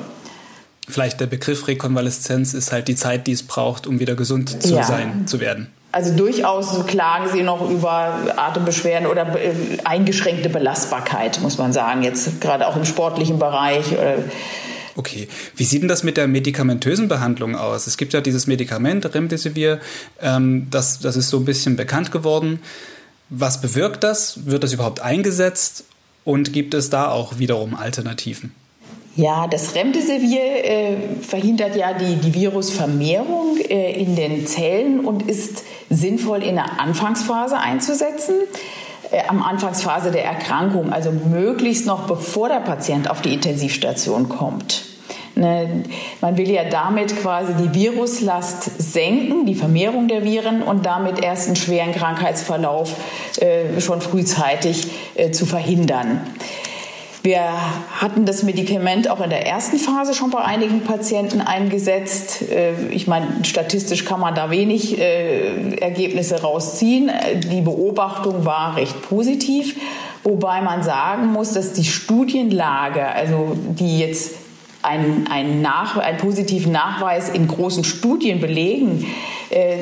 Vielleicht 0.88 1.20
der 1.20 1.27
Begriff 1.27 1.68
Rekonvaleszenz 1.68 2.55
ist 2.55 2.73
halt 2.73 2.88
die 2.88 2.97
Zeit, 2.97 3.27
die 3.27 3.33
es 3.33 3.42
braucht, 3.42 3.87
um 3.87 4.01
wieder 4.01 4.14
gesund 4.14 4.62
zu 4.62 4.75
ja. 4.75 4.83
sein, 4.83 5.27
zu 5.27 5.40
werden. 5.40 5.70
Also 5.92 6.14
durchaus 6.16 6.87
klagen 6.87 7.27
sie 7.33 7.42
noch 7.42 7.70
über 7.70 8.18
Atembeschwerden 8.37 9.07
oder 9.07 9.23
äh, 9.37 9.53
eingeschränkte 9.85 10.49
Belastbarkeit, 10.49 11.40
muss 11.40 11.57
man 11.57 11.73
sagen, 11.73 12.03
jetzt 12.03 12.40
gerade 12.40 12.66
auch 12.66 12.77
im 12.77 12.85
sportlichen 12.85 13.38
Bereich. 13.38 13.92
Okay, 14.96 15.28
wie 15.57 15.64
sieht 15.64 15.83
denn 15.83 15.88
das 15.88 16.04
mit 16.04 16.16
der 16.16 16.28
medikamentösen 16.28 17.09
Behandlung 17.09 17.57
aus? 17.57 17.87
Es 17.87 17.96
gibt 17.96 18.12
ja 18.12 18.20
dieses 18.20 18.46
Medikament 18.46 19.12
Remdesivir, 19.14 19.80
ähm, 20.20 20.68
das, 20.70 21.00
das 21.00 21.16
ist 21.16 21.30
so 21.30 21.38
ein 21.38 21.44
bisschen 21.44 21.76
bekannt 21.76 22.12
geworden. 22.12 22.61
Was 23.30 23.61
bewirkt 23.61 24.04
das? 24.04 24.46
Wird 24.46 24.62
das 24.62 24.72
überhaupt 24.72 25.00
eingesetzt? 25.00 25.85
Und 26.24 26.52
gibt 26.52 26.74
es 26.74 26.90
da 26.90 27.11
auch 27.11 27.38
wiederum 27.38 27.74
Alternativen? 27.74 28.52
Ja, 29.16 29.46
das 29.46 29.74
Remdesivir 29.74 30.64
äh, 30.64 30.96
verhindert 31.20 31.76
ja 31.76 31.92
die, 31.92 32.16
die 32.16 32.35
Virusvermehrung 32.35 33.59
äh, 33.59 33.92
in 33.92 34.16
den 34.16 34.46
Zellen 34.46 35.04
und 35.04 35.28
ist 35.28 35.62
sinnvoll 35.88 36.42
in 36.42 36.57
der 36.57 36.80
Anfangsphase 36.80 37.57
einzusetzen. 37.57 38.35
Äh, 39.12 39.28
am 39.28 39.42
Anfangsphase 39.42 40.11
der 40.11 40.24
Erkrankung, 40.24 40.92
also 40.92 41.12
möglichst 41.12 41.87
noch 41.87 42.07
bevor 42.07 42.48
der 42.48 42.61
Patient 42.61 43.09
auf 43.09 43.22
die 43.22 43.33
Intensivstation 43.35 44.28
kommt. 44.28 44.84
Ne, 45.37 45.83
man 46.20 46.37
will 46.37 46.49
ja 46.49 46.62
damit 46.64 47.16
quasi 47.16 47.55
die 47.55 47.75
Viruslast 47.75 48.70
senken, 48.79 49.47
die 49.47 49.57
Vermehrung 49.57 50.07
der 50.07 50.23
Viren 50.23 50.62
und 50.62 50.87
damit 50.87 51.25
erst 51.25 51.49
einen 51.49 51.57
schweren 51.57 51.90
Krankheitsverlauf 51.90 52.94
äh, 53.40 53.81
schon 53.81 54.01
frühzeitig 54.01 54.87
äh, 55.16 55.33
zu 55.33 55.44
verhindern. 55.44 56.20
Wir 57.23 57.40
hatten 58.01 58.27
das 58.27 58.44
Medikament 58.44 59.11
auch 59.11 59.20
in 59.20 59.31
der 59.31 59.44
ersten 59.44 59.79
Phase 59.79 60.14
schon 60.14 60.31
bei 60.31 60.40
einigen 60.40 60.83
Patienten 60.83 61.40
eingesetzt. 61.40 62.42
Äh, 62.42 62.90
ich 62.90 63.09
meine, 63.09 63.27
statistisch 63.42 64.05
kann 64.05 64.20
man 64.20 64.37
da 64.37 64.53
wenig 64.53 65.01
Ergebnisse 65.01 66.42
rausziehen. 66.42 67.11
Die 67.51 67.62
Beobachtung 67.62 68.44
war 68.44 68.77
recht 68.77 69.03
positiv, 69.03 69.75
wobei 70.23 70.61
man 70.61 70.85
sagen 70.85 71.33
muss, 71.33 71.55
dass 71.55 71.73
die 71.73 71.85
Studienlage, 71.85 73.05
also 73.05 73.57
die 73.57 73.99
jetzt 73.99 74.43
einen, 74.85 75.27
einen, 75.31 75.62
Nach, 75.62 75.97
einen 75.97 76.18
positiven 76.18 76.73
Nachweis 76.73 77.29
in 77.29 77.49
großen 77.49 77.85
Studien 77.85 78.40
belegen, 78.40 79.07
äh, 79.51 79.77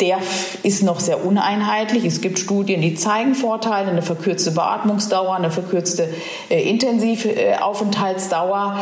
der 0.00 0.18
ist 0.62 0.82
noch 0.82 1.00
sehr 1.00 1.24
uneinheitlich. 1.24 2.04
Es 2.04 2.20
gibt 2.20 2.38
Studien, 2.38 2.80
die 2.80 2.94
zeigen 2.94 3.34
Vorteile, 3.34 3.90
eine 3.90 4.02
verkürzte 4.02 4.52
Beatmungsdauer, 4.52 5.34
eine 5.34 5.50
verkürzte 5.50 6.08
äh, 6.50 6.62
Intensivaufenthaltsdauer. 6.68 8.78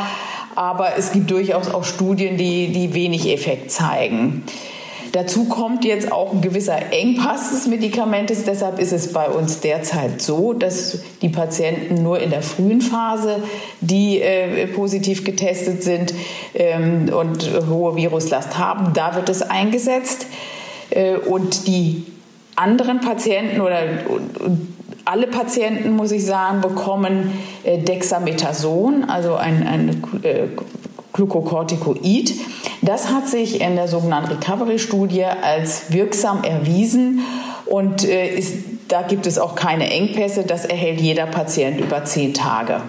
Aber 0.55 0.99
es 0.99 1.13
gibt 1.13 1.31
durchaus 1.31 1.73
auch 1.73 1.85
Studien, 1.85 2.37
die, 2.37 2.73
die 2.73 2.93
wenig 2.93 3.33
Effekt 3.33 3.71
zeigen. 3.71 4.45
Dazu 5.13 5.45
kommt 5.45 5.85
jetzt 5.85 6.11
auch 6.11 6.33
ein 6.33 6.41
gewisser 6.41 6.91
Engpass 6.91 7.51
des 7.51 7.67
Medikamentes. 7.67 8.45
Deshalb 8.45 8.79
ist 8.79 8.93
es 8.93 9.13
bei 9.13 9.29
uns 9.29 9.61
derzeit 9.61 10.23
so, 10.23 10.55
dass 10.55 11.01
die 11.21 11.29
Patienten 11.29 12.03
nur 12.03 12.19
in 12.19 12.31
der 12.31 12.43
frühen 12.43 12.81
Phase, 12.81 13.43
die 13.83 14.21
äh, 14.21 14.67
positiv 14.69 15.23
getestet 15.23 15.83
sind 15.83 16.15
ähm, 16.55 17.11
und 17.15 17.47
hohe 17.69 17.95
Viruslast 17.95 18.59
haben, 18.59 18.95
da 18.95 19.15
wird 19.15 19.29
es 19.29 19.43
eingesetzt. 19.43 20.27
Äh, 20.89 21.17
und 21.17 21.67
die 21.67 22.07
anderen 22.57 23.01
Patienten 23.01 23.61
oder 23.61 23.81
alle 25.05 25.27
Patienten, 25.27 25.91
muss 25.91 26.13
ich 26.13 26.25
sagen, 26.25 26.61
bekommen 26.61 27.33
äh, 27.65 27.79
Dexamethason, 27.79 29.05
also 29.05 29.35
ein, 29.35 29.67
ein 29.67 30.03
äh, 30.23 30.47
Glucocorticoid. 31.13 32.35
Das 32.83 33.11
hat 33.11 33.29
sich 33.29 33.61
in 33.61 33.77
der 33.77 33.87
sogenannten 33.87 34.33
Recovery-Studie 34.33 35.25
als 35.25 35.93
wirksam 35.93 36.43
erwiesen 36.43 37.21
und 37.67 38.05
äh, 38.05 38.35
ist, 38.35 38.57
da 38.89 39.03
gibt 39.03 39.27
es 39.27 39.39
auch 39.39 39.55
keine 39.55 39.89
Engpässe. 39.89 40.43
Das 40.43 40.65
erhält 40.65 41.01
jeder 41.01 41.27
Patient 41.27 41.81
über 41.81 42.05
zehn 42.05 42.35
Tage 42.35 42.83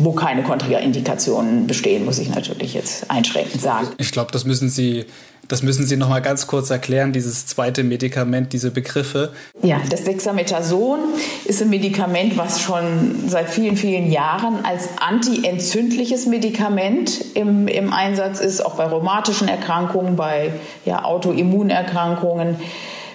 wo 0.00 0.12
keine 0.12 0.42
Kontraindikationen 0.42 1.66
bestehen, 1.66 2.04
muss 2.04 2.18
ich 2.18 2.28
natürlich 2.28 2.74
jetzt 2.74 3.10
einschränkend 3.10 3.62
sagen. 3.62 3.88
Ich 3.98 4.12
glaube, 4.12 4.32
das 4.32 4.44
müssen 4.44 4.68
Sie 4.68 5.06
das 5.48 5.62
müssen 5.62 5.86
Sie 5.86 5.96
noch 5.96 6.10
mal 6.10 6.20
ganz 6.20 6.46
kurz 6.46 6.68
erklären, 6.68 7.12
dieses 7.12 7.46
zweite 7.46 7.82
Medikament, 7.82 8.52
diese 8.52 8.70
Begriffe. 8.70 9.32
Ja, 9.62 9.80
das 9.88 10.04
Dexamethason 10.04 10.98
ist 11.46 11.62
ein 11.62 11.70
Medikament, 11.70 12.36
was 12.36 12.60
schon 12.60 13.28
seit 13.28 13.48
vielen, 13.48 13.78
vielen 13.78 14.12
Jahren 14.12 14.64
als 14.64 14.90
antientzündliches 15.00 16.26
Medikament 16.26 17.24
im, 17.34 17.66
im 17.66 17.94
Einsatz 17.94 18.40
ist, 18.40 18.60
auch 18.60 18.74
bei 18.74 18.84
rheumatischen 18.84 19.48
Erkrankungen, 19.48 20.16
bei 20.16 20.52
ja, 20.84 21.04
Autoimmunerkrankungen 21.04 22.56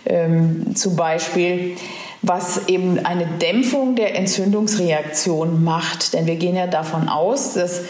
ähm, 0.05 0.75
zum 0.75 0.95
Beispiel 0.95 1.77
was 2.23 2.67
eben 2.67 3.05
eine 3.05 3.27
Dämpfung 3.27 3.95
der 3.95 4.15
Entzündungsreaktion 4.15 5.63
macht. 5.63 6.13
Denn 6.13 6.25
wir 6.25 6.37
gehen 6.37 6.55
ja 6.55 6.67
davon 6.67 7.09
aus, 7.09 7.53
dass 7.53 7.81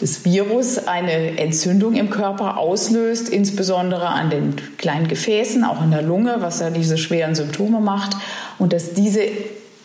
das 0.00 0.24
Virus 0.24 0.88
eine 0.88 1.38
Entzündung 1.38 1.94
im 1.94 2.10
Körper 2.10 2.58
auslöst, 2.58 3.28
insbesondere 3.28 4.08
an 4.08 4.30
den 4.30 4.56
kleinen 4.78 5.08
Gefäßen, 5.08 5.62
auch 5.64 5.82
in 5.82 5.90
der 5.90 6.02
Lunge, 6.02 6.36
was 6.40 6.60
ja 6.60 6.70
diese 6.70 6.98
schweren 6.98 7.34
Symptome 7.34 7.80
macht, 7.80 8.16
und 8.58 8.72
dass 8.72 8.94
diese 8.94 9.20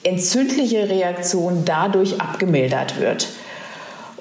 entzündliche 0.04 0.90
Reaktion 0.90 1.64
dadurch 1.66 2.20
abgemildert 2.20 3.00
wird. 3.00 3.28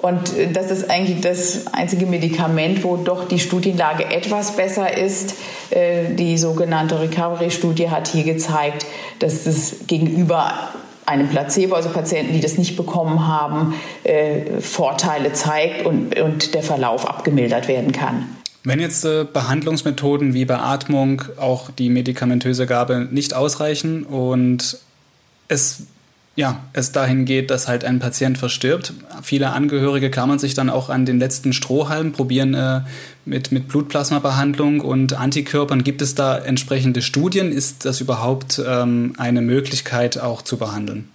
Und 0.01 0.33
das 0.53 0.71
ist 0.71 0.89
eigentlich 0.89 1.21
das 1.21 1.67
einzige 1.73 2.07
Medikament, 2.07 2.83
wo 2.83 2.97
doch 2.97 3.27
die 3.27 3.39
Studienlage 3.39 4.05
etwas 4.05 4.55
besser 4.55 4.97
ist. 4.97 5.35
Äh, 5.69 6.15
die 6.15 6.37
sogenannte 6.37 6.99
Recovery-Studie 6.99 7.89
hat 7.89 8.07
hier 8.07 8.23
gezeigt, 8.23 8.85
dass 9.19 9.45
es 9.45 9.85
gegenüber 9.87 10.69
einem 11.05 11.27
Placebo, 11.27 11.75
also 11.75 11.89
Patienten, 11.89 12.33
die 12.33 12.39
das 12.39 12.57
nicht 12.57 12.77
bekommen 12.77 13.27
haben, 13.27 13.75
äh, 14.03 14.59
Vorteile 14.59 15.33
zeigt 15.33 15.85
und, 15.85 16.13
der 16.53 16.63
Verlauf 16.63 17.07
abgemildert 17.07 17.67
werden 17.67 17.91
kann. 17.91 18.27
Wenn 18.63 18.79
jetzt 18.79 19.05
äh, 19.05 19.25
Behandlungsmethoden 19.31 20.33
wie 20.33 20.45
Beatmung, 20.45 21.23
auch 21.37 21.71
die 21.71 21.89
medikamentöse 21.89 22.65
Gabe 22.65 23.07
nicht 23.11 23.33
ausreichen 23.33 24.03
und 24.03 24.77
es 25.47 25.83
ja, 26.35 26.61
es 26.73 26.91
dahin 26.91 27.25
geht, 27.25 27.51
dass 27.51 27.67
halt 27.67 27.83
ein 27.83 27.99
Patient 27.99 28.37
verstirbt. 28.37 28.93
Viele 29.21 29.51
Angehörige 29.51 30.09
klammern 30.09 30.39
sich 30.39 30.53
dann 30.53 30.69
auch 30.69 30.89
an 30.89 31.05
den 31.05 31.19
letzten 31.19 31.51
Strohhalm, 31.51 32.13
probieren 32.13 32.53
äh, 32.53 32.81
mit, 33.25 33.51
mit 33.51 33.67
Blutplasmabehandlung 33.67 34.79
und 34.79 35.13
Antikörpern. 35.13 35.83
Gibt 35.83 36.01
es 36.01 36.15
da 36.15 36.37
entsprechende 36.37 37.01
Studien? 37.01 37.51
Ist 37.51 37.83
das 37.85 37.99
überhaupt 37.99 38.61
ähm, 38.65 39.13
eine 39.17 39.41
Möglichkeit 39.41 40.19
auch 40.19 40.41
zu 40.41 40.57
behandeln? 40.57 41.09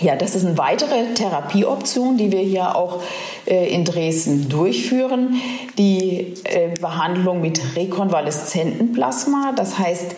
Ja, 0.00 0.16
das 0.16 0.34
ist 0.34 0.46
eine 0.46 0.56
weitere 0.56 1.14
Therapieoption, 1.14 2.16
die 2.16 2.32
wir 2.32 2.40
hier 2.40 2.74
auch 2.74 3.02
äh, 3.46 3.72
in 3.72 3.84
Dresden 3.84 4.48
durchführen. 4.48 5.40
Die 5.78 6.34
äh, 6.44 6.74
Behandlung 6.80 7.40
mit 7.40 7.60
rekonvaleszenten 7.76 8.92
Plasma. 8.92 9.52
Das 9.54 9.78
heißt, 9.78 10.16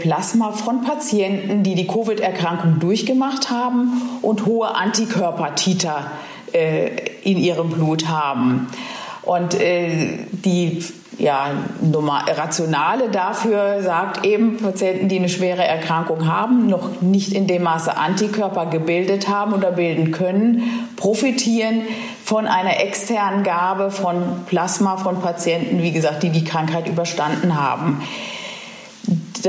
Plasma 0.00 0.52
von 0.52 0.82
Patienten, 0.82 1.62
die 1.62 1.74
die 1.74 1.86
Covid-Erkrankung 1.86 2.80
durchgemacht 2.80 3.50
haben 3.50 4.02
und 4.22 4.46
hohe 4.46 4.74
Antikörpertiter 4.74 6.10
äh, 6.52 6.90
in 7.22 7.38
ihrem 7.38 7.70
Blut 7.70 8.08
haben. 8.08 8.68
Und 9.22 9.54
äh, 9.54 10.18
die 10.30 10.84
ja, 11.18 11.52
Rationale 12.36 13.08
dafür 13.08 13.82
sagt 13.82 14.26
eben, 14.26 14.58
Patienten, 14.58 15.08
die 15.08 15.18
eine 15.18 15.28
schwere 15.28 15.64
Erkrankung 15.64 16.26
haben, 16.26 16.66
noch 16.66 17.00
nicht 17.00 17.32
in 17.32 17.46
dem 17.46 17.62
Maße 17.62 17.96
Antikörper 17.96 18.66
gebildet 18.66 19.28
haben 19.28 19.52
oder 19.52 19.70
bilden 19.72 20.10
können, 20.10 20.88
profitieren 20.96 21.82
von 22.24 22.46
einer 22.46 22.80
externen 22.80 23.44
Gabe 23.44 23.90
von 23.90 24.44
Plasma 24.46 24.96
von 24.96 25.20
Patienten, 25.20 25.82
wie 25.82 25.92
gesagt, 25.92 26.22
die 26.22 26.30
die 26.30 26.44
Krankheit 26.44 26.88
überstanden 26.88 27.54
haben 27.54 28.02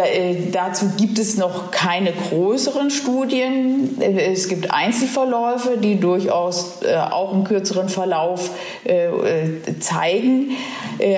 äh, 0.01 0.51
dazu 0.51 0.91
gibt 0.97 1.19
es 1.19 1.38
noch 1.38 1.71
keine 1.71 2.12
größeren 2.12 2.89
Studien. 2.89 4.01
Äh, 4.01 4.31
es 4.31 4.47
gibt 4.49 4.71
Einzelverläufe, 4.71 5.77
die 5.77 5.99
durchaus 5.99 6.81
äh, 6.81 6.95
auch 6.95 7.34
einen 7.34 7.43
kürzeren 7.43 7.89
Verlauf 7.89 8.49
zeigen. 9.79 10.51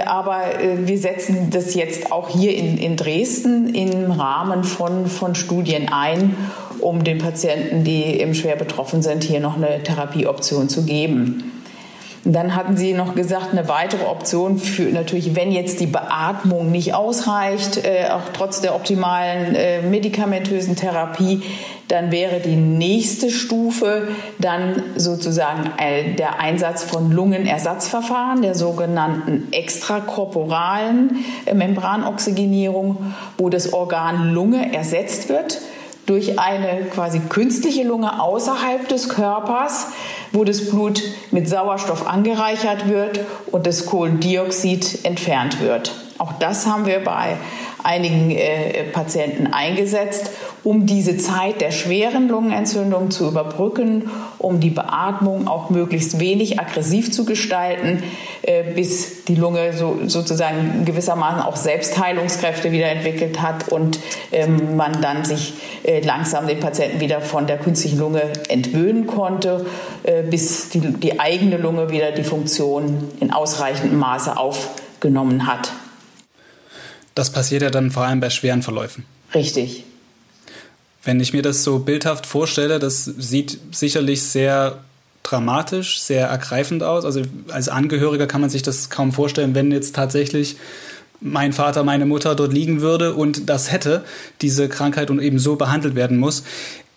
aber 0.06 0.42
wir 0.86 0.98
setzen 0.98 1.50
das 1.52 1.74
jetzt 1.74 2.12
auch 2.12 2.30
hier 2.30 2.56
in, 2.56 2.78
in 2.78 2.96
Dresden 2.96 3.74
im 3.76 4.12
Rahmen 4.12 4.64
von, 4.64 5.08
von 5.08 5.36
Studien 5.36 5.90
ein, 5.92 6.36
um 6.80 7.04
den 7.04 7.18
Patienten, 7.18 7.84
die 7.84 8.04
eben 8.04 8.36
schwer 8.36 8.56
betroffen 8.56 9.02
sind, 9.02 9.24
hier 9.24 9.40
noch 9.40 9.58
eine 9.58 9.84
Therapieoption 9.84 10.70
zu 10.70 10.86
geben. 10.86 11.57
Dann 12.30 12.56
hatten 12.58 12.76
Sie 12.76 12.94
noch 12.94 13.16
gesagt, 13.16 13.54
eine 13.54 13.70
weitere 13.70 14.04
Option 14.04 14.58
für 14.58 14.84
natürlich, 14.84 15.34
wenn 15.38 15.50
jetzt 15.50 15.80
die 15.80 15.88
Beatmung 15.88 16.72
nicht 16.72 16.94
ausreicht, 16.94 17.78
äh, 17.78 18.10
auch 18.10 18.34
trotz 18.34 18.60
der 18.60 18.76
optimalen 18.76 19.56
äh, 19.56 19.82
medikamentösen 19.82 20.76
Therapie, 20.76 21.42
dann 21.88 22.12
wäre 22.12 22.42
die 22.42 22.58
nächste 22.58 23.30
Stufe 23.32 24.10
dann 24.40 24.84
sozusagen 24.98 25.72
äh, 25.78 26.16
der 26.16 26.42
Einsatz 26.42 26.84
von 26.84 27.14
Lungenersatzverfahren, 27.14 28.42
der 28.42 28.56
sogenannten 28.56 29.48
extrakorporalen 29.52 31.24
äh, 31.46 31.54
Membranoxygenierung, 31.54 33.14
wo 33.38 33.48
das 33.48 33.72
Organ 33.72 34.34
Lunge 34.34 34.74
ersetzt 34.76 35.30
wird 35.30 35.62
durch 36.08 36.40
eine 36.40 36.86
quasi 36.86 37.20
künstliche 37.20 37.84
Lunge 37.84 38.22
außerhalb 38.22 38.88
des 38.88 39.10
Körpers, 39.10 39.88
wo 40.32 40.44
das 40.44 40.70
Blut 40.72 41.04
mit 41.32 41.48
Sauerstoff 41.48 42.08
angereichert 42.08 42.88
wird 42.88 43.20
und 43.52 43.68
das 43.68 43.86
Kohlendioxid 43.86 45.06
entfernt 45.06 45.62
wird. 45.62 45.94
Auch 46.18 46.34
das 46.34 46.66
haben 46.66 46.88
wir 46.88 47.04
bei 47.04 47.38
einigen 47.84 48.32
äh, 48.32 48.84
Patienten 48.92 49.48
eingesetzt, 49.48 50.32
um 50.64 50.86
diese 50.86 51.18
Zeit 51.18 51.62
der 51.62 51.72
schweren 51.72 52.28
Lungenentzündung 52.28 53.12
zu 53.12 53.28
überbrücken, 53.28 54.10
um 54.38 54.60
die 54.60 54.70
Beatmung 54.70 55.48
auch 55.48 55.70
möglichst 55.70 56.20
wenig 56.20 56.60
aggressiv 56.60 57.12
zu 57.12 57.26
gestalten, 57.26 58.04
äh, 58.42 58.64
bis 58.74 59.24
die 59.26 59.36
Lunge 59.36 59.74
so, 59.74 60.00
sozusagen 60.08 60.86
gewissermaßen 60.86 61.42
auch 61.42 61.56
Selbstheilungskräfte 61.56 62.72
wieder 62.72 62.88
entwickelt 62.88 63.42
hat 63.42 63.70
und 63.70 64.00
ähm, 64.32 64.76
man 64.76 65.02
dann 65.02 65.24
sich 65.24 65.54
äh, 65.84 66.02
langsam 66.02 66.48
den 66.48 66.60
Patienten 66.60 67.00
wieder 67.00 67.22
von 67.22 67.48
der 67.48 67.58
künstlichen 67.58 68.00
Lunge 68.00 68.24
entwöhnen 68.50 69.08
konnte, 69.08 69.66
äh, 70.04 70.24
bis 70.24 70.70
die, 70.70 70.80
die 70.80 71.20
eigene 71.20 71.58
Lunge 71.58 71.92
wieder 71.92 72.12
die 72.12 72.24
Funktion 72.24 73.10
in 73.20 73.32
ausreichendem 73.32 74.00
Maße 74.00 74.38
aufgenommen 74.38 75.48
hat. 75.48 75.72
Das 77.18 77.32
passiert 77.32 77.64
ja 77.64 77.72
dann 77.72 77.90
vor 77.90 78.04
allem 78.04 78.20
bei 78.20 78.30
schweren 78.30 78.62
Verläufen. 78.62 79.04
Richtig. 79.34 79.86
Wenn 81.04 81.20
ich 81.20 81.34
mir 81.34 81.42
das 81.42 81.64
so 81.64 81.80
bildhaft 81.80 82.28
vorstelle, 82.28 82.78
das 82.78 83.06
sieht 83.06 83.58
sicherlich 83.72 84.22
sehr 84.22 84.78
dramatisch, 85.24 86.00
sehr 86.00 86.28
ergreifend 86.28 86.84
aus. 86.84 87.06
Also 87.06 87.24
als 87.50 87.70
Angehöriger 87.70 88.28
kann 88.28 88.42
man 88.42 88.52
sich 88.52 88.62
das 88.62 88.92
kaum 88.92 89.14
vorstellen, 89.14 89.56
wenn 89.56 89.72
jetzt 89.72 89.96
tatsächlich 89.96 90.58
mein 91.20 91.54
Vater, 91.54 91.84
meine 91.84 92.06
Mutter 92.06 92.36
dort 92.36 92.54
liegen 92.54 92.82
würde 92.82 93.16
und 93.16 93.50
das 93.50 93.72
hätte, 93.72 94.04
diese 94.42 94.70
Krankheit 94.70 95.10
und 95.10 95.20
eben 95.20 95.40
so 95.40 95.56
behandelt 95.56 95.96
werden 95.96 96.18
muss. 96.18 96.44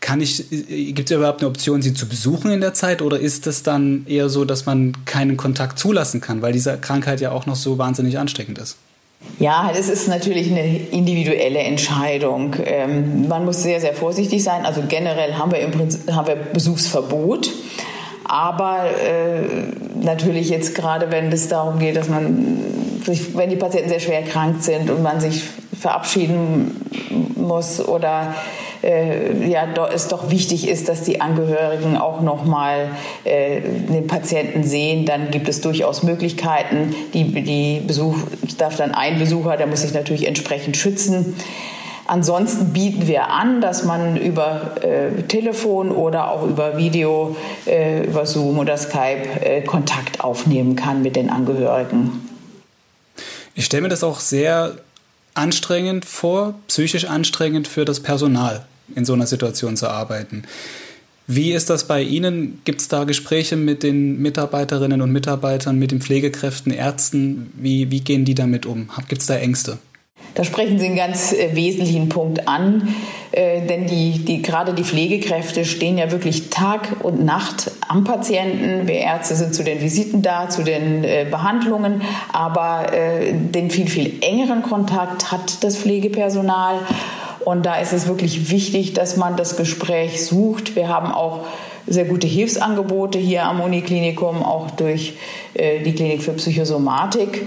Kann 0.00 0.20
ich, 0.20 0.44
gibt 0.50 1.10
es 1.10 1.16
überhaupt 1.16 1.40
eine 1.40 1.48
Option, 1.48 1.80
sie 1.80 1.94
zu 1.94 2.06
besuchen 2.06 2.50
in 2.50 2.60
der 2.60 2.74
Zeit 2.74 3.00
oder 3.00 3.18
ist 3.18 3.46
es 3.46 3.62
dann 3.62 4.04
eher 4.06 4.28
so, 4.28 4.44
dass 4.44 4.66
man 4.66 5.06
keinen 5.06 5.38
Kontakt 5.38 5.78
zulassen 5.78 6.20
kann, 6.20 6.42
weil 6.42 6.52
diese 6.52 6.76
Krankheit 6.76 7.22
ja 7.22 7.30
auch 7.30 7.46
noch 7.46 7.56
so 7.56 7.78
wahnsinnig 7.78 8.18
ansteckend 8.18 8.58
ist? 8.58 8.76
Ja, 9.38 9.70
das 9.74 9.88
ist 9.88 10.06
natürlich 10.08 10.50
eine 10.50 10.76
individuelle 10.76 11.60
Entscheidung. 11.60 12.56
Ähm, 12.64 13.26
man 13.28 13.44
muss 13.44 13.62
sehr, 13.62 13.80
sehr 13.80 13.94
vorsichtig 13.94 14.42
sein. 14.42 14.66
Also 14.66 14.82
generell 14.86 15.34
haben 15.34 15.50
wir 15.52 15.60
im 15.60 15.70
Prinzip 15.70 16.12
haben 16.12 16.26
wir 16.26 16.36
Besuchsverbot. 16.36 17.50
Aber 18.24 18.84
äh, 18.84 20.02
natürlich 20.02 20.50
jetzt 20.50 20.74
gerade, 20.74 21.10
wenn 21.10 21.32
es 21.32 21.48
darum 21.48 21.78
geht, 21.78 21.96
dass 21.96 22.08
man 22.08 22.58
sich, 23.04 23.36
wenn 23.36 23.50
die 23.50 23.56
Patienten 23.56 23.88
sehr 23.88 24.00
schwer 24.00 24.22
krank 24.22 24.62
sind 24.62 24.90
und 24.90 25.02
man 25.02 25.20
sich 25.20 25.42
verabschieden 25.80 26.76
muss 27.36 27.80
oder 27.86 28.34
äh, 28.82 29.48
ja, 29.48 29.66
es 29.92 30.08
doch 30.08 30.30
wichtig 30.30 30.68
ist, 30.68 30.88
dass 30.88 31.02
die 31.02 31.20
Angehörigen 31.20 31.96
auch 31.96 32.20
noch 32.20 32.44
mal 32.44 32.88
äh, 33.24 33.60
den 33.60 34.06
Patienten 34.06 34.64
sehen, 34.64 35.04
dann 35.06 35.30
gibt 35.30 35.48
es 35.48 35.60
durchaus 35.60 36.02
Möglichkeiten. 36.02 36.94
Die, 37.12 37.24
die 37.24 37.80
Besuch 37.86 38.16
darf 38.58 38.76
dann 38.76 38.92
ein 38.92 39.18
Besucher, 39.18 39.56
der 39.56 39.66
muss 39.66 39.82
sich 39.82 39.92
natürlich 39.92 40.26
entsprechend 40.26 40.76
schützen. 40.76 41.34
Ansonsten 42.06 42.72
bieten 42.72 43.06
wir 43.06 43.28
an, 43.28 43.60
dass 43.60 43.84
man 43.84 44.16
über 44.16 44.82
äh, 44.82 45.22
Telefon 45.28 45.92
oder 45.92 46.32
auch 46.32 46.42
über 46.42 46.76
Video, 46.76 47.36
äh, 47.66 48.04
über 48.04 48.26
Zoom 48.26 48.58
oder 48.58 48.76
Skype 48.76 49.40
äh, 49.40 49.62
Kontakt 49.62 50.20
aufnehmen 50.20 50.74
kann 50.74 51.02
mit 51.02 51.14
den 51.14 51.30
Angehörigen. 51.30 52.28
Ich 53.54 53.66
stelle 53.66 53.82
mir 53.82 53.90
das 53.90 54.02
auch 54.02 54.18
sehr 54.18 54.72
anstrengend 55.34 56.04
vor, 56.04 56.54
psychisch 56.68 57.04
anstrengend 57.04 57.68
für 57.68 57.84
das 57.84 58.00
Personal 58.00 58.66
in 58.94 59.04
so 59.04 59.12
einer 59.12 59.26
Situation 59.26 59.76
zu 59.76 59.88
arbeiten. 59.88 60.44
Wie 61.26 61.52
ist 61.52 61.70
das 61.70 61.86
bei 61.86 62.02
Ihnen? 62.02 62.60
Gibt 62.64 62.80
es 62.80 62.88
da 62.88 63.04
Gespräche 63.04 63.56
mit 63.56 63.84
den 63.84 64.20
Mitarbeiterinnen 64.20 65.00
und 65.00 65.12
Mitarbeitern, 65.12 65.78
mit 65.78 65.92
den 65.92 66.00
Pflegekräften, 66.00 66.72
Ärzten? 66.72 67.52
Wie, 67.54 67.90
wie 67.92 68.00
gehen 68.00 68.24
die 68.24 68.34
damit 68.34 68.66
um? 68.66 68.90
Gibt 69.08 69.20
es 69.20 69.28
da 69.28 69.36
Ängste? 69.36 69.78
Da 70.34 70.44
sprechen 70.44 70.78
Sie 70.78 70.86
einen 70.86 70.96
ganz 70.96 71.32
äh, 71.32 71.54
wesentlichen 71.54 72.08
Punkt 72.08 72.46
an, 72.46 72.94
äh, 73.32 73.66
denn 73.66 73.86
die, 73.86 74.24
die, 74.24 74.42
gerade 74.42 74.74
die 74.74 74.84
Pflegekräfte 74.84 75.64
stehen 75.64 75.98
ja 75.98 76.10
wirklich 76.12 76.50
Tag 76.50 76.96
und 77.02 77.24
Nacht 77.24 77.70
am 77.88 78.04
Patienten. 78.04 78.86
Wir 78.86 79.00
Ärzte 79.00 79.34
sind 79.34 79.54
zu 79.54 79.64
den 79.64 79.82
Visiten 79.82 80.22
da, 80.22 80.48
zu 80.48 80.62
den 80.62 81.04
äh, 81.04 81.26
Behandlungen, 81.28 82.02
aber 82.32 82.86
den 82.90 83.70
viel, 83.70 83.88
viel 83.88 84.14
engeren 84.22 84.62
Kontakt 84.62 85.32
hat 85.32 85.62
das 85.62 85.76
Pflegepersonal. 85.76 86.76
Und 87.44 87.66
da 87.66 87.76
ist 87.76 87.92
es 87.92 88.06
wirklich 88.06 88.50
wichtig, 88.50 88.92
dass 88.94 89.16
man 89.16 89.36
das 89.36 89.56
Gespräch 89.56 90.24
sucht. 90.24 90.76
Wir 90.76 90.88
haben 90.88 91.12
auch 91.12 91.40
sehr 91.86 92.04
gute 92.04 92.26
Hilfsangebote 92.26 93.18
hier 93.18 93.44
am 93.44 93.60
Uniklinikum, 93.60 94.42
auch 94.42 94.70
durch 94.70 95.14
die 95.54 95.92
Klinik 95.92 96.22
für 96.22 96.32
Psychosomatik, 96.32 97.46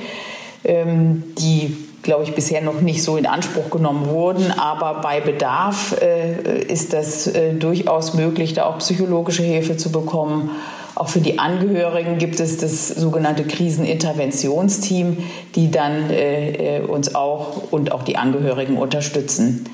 ähm, 0.63 1.23
die 1.37 1.75
glaube 2.03 2.23
ich, 2.25 2.35
bisher 2.35 2.61
noch 2.61 2.81
nicht 2.81 3.01
so 3.01 3.17
in 3.17 3.25
Anspruch 3.25 3.69
genommen 3.71 4.09
wurden. 4.09 4.51
Aber 4.51 5.01
bei 5.01 5.21
Bedarf 5.21 5.95
äh, 6.01 6.61
ist 6.61 6.93
das 6.93 7.27
äh, 7.27 7.53
durchaus 7.53 8.13
möglich, 8.13 8.53
da 8.53 8.65
auch 8.65 8.77
psychologische 8.77 9.43
Hilfe 9.43 9.77
zu 9.77 9.91
bekommen. 9.91 10.51
Auch 10.95 11.07
für 11.07 11.21
die 11.21 11.39
Angehörigen 11.39 12.19
gibt 12.19 12.39
es 12.39 12.57
das 12.57 12.89
sogenannte 12.89 13.45
Kriseninterventionsteam, 13.45 15.17
die 15.55 15.71
dann 15.71 16.11
äh, 16.11 16.77
äh 16.77 16.81
uns 16.81 17.15
auch 17.15 17.71
und 17.71 17.91
auch 17.91 18.03
die 18.03 18.17
Angehörigen 18.17 18.77
unterstützen. 18.77 19.65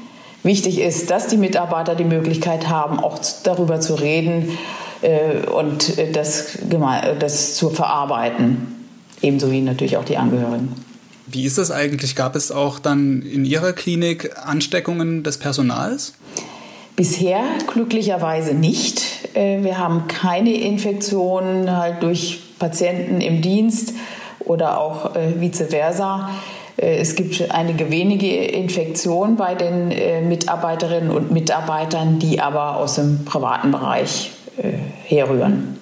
Wichtig 0.43 0.79
ist, 0.79 1.11
dass 1.11 1.27
die 1.27 1.35
Mitarbeiter 1.35 1.95
die 1.95 2.05
Möglichkeit 2.05 2.69
haben, 2.69 2.99
auch 2.99 3.19
darüber 3.43 3.81
zu 3.81 3.95
reden 3.95 4.57
äh, 5.01 5.45
und 5.47 5.97
äh, 5.97 6.11
das, 6.11 6.59
das 7.19 7.55
zu 7.55 7.69
verarbeiten. 7.69 8.87
Ebenso 9.21 9.51
wie 9.51 9.59
natürlich 9.59 9.97
auch 9.97 10.05
die 10.05 10.15
Angehörigen. 10.15 10.88
Wie 11.31 11.45
ist 11.45 11.57
das 11.57 11.69
eigentlich? 11.69 12.15
Gab 12.15 12.35
es 12.35 12.51
auch 12.51 12.79
dann 12.79 13.21
in 13.21 13.45
Ihrer 13.45 13.73
Klinik 13.73 14.31
Ansteckungen 14.43 15.23
des 15.23 15.37
Personals? 15.37 16.13
Bisher 16.95 17.43
glücklicherweise 17.71 18.53
nicht. 18.53 19.01
Äh, 19.35 19.63
wir 19.63 19.77
haben 19.77 20.07
keine 20.07 20.53
Infektionen 20.53 21.77
halt 21.77 22.03
durch 22.03 22.41
Patienten 22.57 23.21
im 23.21 23.41
Dienst 23.41 23.93
oder 24.39 24.79
auch 24.79 25.15
äh, 25.15 25.39
vice 25.39 25.67
versa. 25.69 26.29
Äh, 26.77 26.97
es 26.97 27.15
gibt 27.15 27.51
einige 27.51 27.91
wenige 27.91 28.33
Infektionen 28.33 29.37
bei 29.37 29.55
den 29.55 30.27
Mitarbeiterinnen 30.27 31.11
und 31.11 31.31
Mitarbeitern, 31.31 32.19
die 32.19 32.41
aber 32.41 32.77
aus 32.77 32.95
dem 32.95 33.23
privaten 33.23 33.71
Bereich 33.71 34.31
herrühren. 35.05 35.78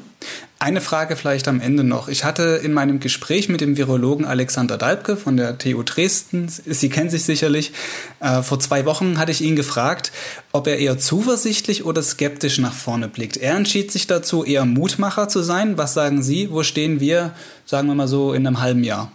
Eine 0.60 0.82
Frage 0.82 1.16
vielleicht 1.16 1.48
am 1.48 1.62
Ende 1.62 1.84
noch. 1.84 2.08
Ich 2.08 2.24
hatte 2.24 2.60
in 2.64 2.74
meinem 2.74 3.00
Gespräch 3.00 3.48
mit 3.48 3.62
dem 3.62 3.78
Virologen 3.78 4.26
Alexander 4.26 4.78
Dalbke 4.78 5.16
von 5.16 5.38
der 5.38 5.60
TU 5.60 5.84
Dresden, 5.84 6.48
Sie 6.50 6.90
kennen 6.90 7.12
sich 7.12 7.26
sicherlich, 7.26 7.74
äh, 8.22 8.42
vor 8.42 8.60
zwei 8.60 8.86
Wochen 8.86 9.20
hatte 9.20 9.32
ich 9.32 9.42
ihn 9.42 9.56
gefragt, 9.56 10.12
ob 10.52 10.66
er 10.66 10.80
eher 10.80 10.98
zuversichtlich 10.98 11.86
oder 11.86 12.02
skeptisch 12.02 12.58
nach 12.58 12.74
vorne 12.74 13.08
blickt. 13.08 13.38
Er 13.38 13.56
entschied 13.56 13.92
sich 13.92 14.08
dazu, 14.08 14.44
eher 14.44 14.66
Mutmacher 14.66 15.30
zu 15.30 15.44
sein. 15.44 15.78
Was 15.78 15.94
sagen 15.94 16.24
Sie? 16.24 16.50
Wo 16.50 16.64
stehen 16.64 17.00
wir, 17.00 17.34
sagen 17.68 17.88
wir 17.88 17.94
mal 17.94 18.08
so, 18.08 18.34
in 18.34 18.48
einem 18.48 18.60
halben 18.60 18.84
Jahr? 18.84 19.12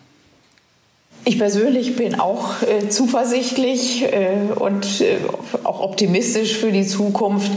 Ich 1.24 1.38
persönlich 1.38 1.96
bin 1.96 2.20
auch 2.20 2.62
äh, 2.62 2.88
zuversichtlich 2.88 4.04
äh, 4.04 4.52
und 4.54 5.00
äh, 5.00 5.18
auch 5.64 5.80
optimistisch 5.80 6.56
für 6.56 6.70
die 6.70 6.86
Zukunft. 6.86 7.50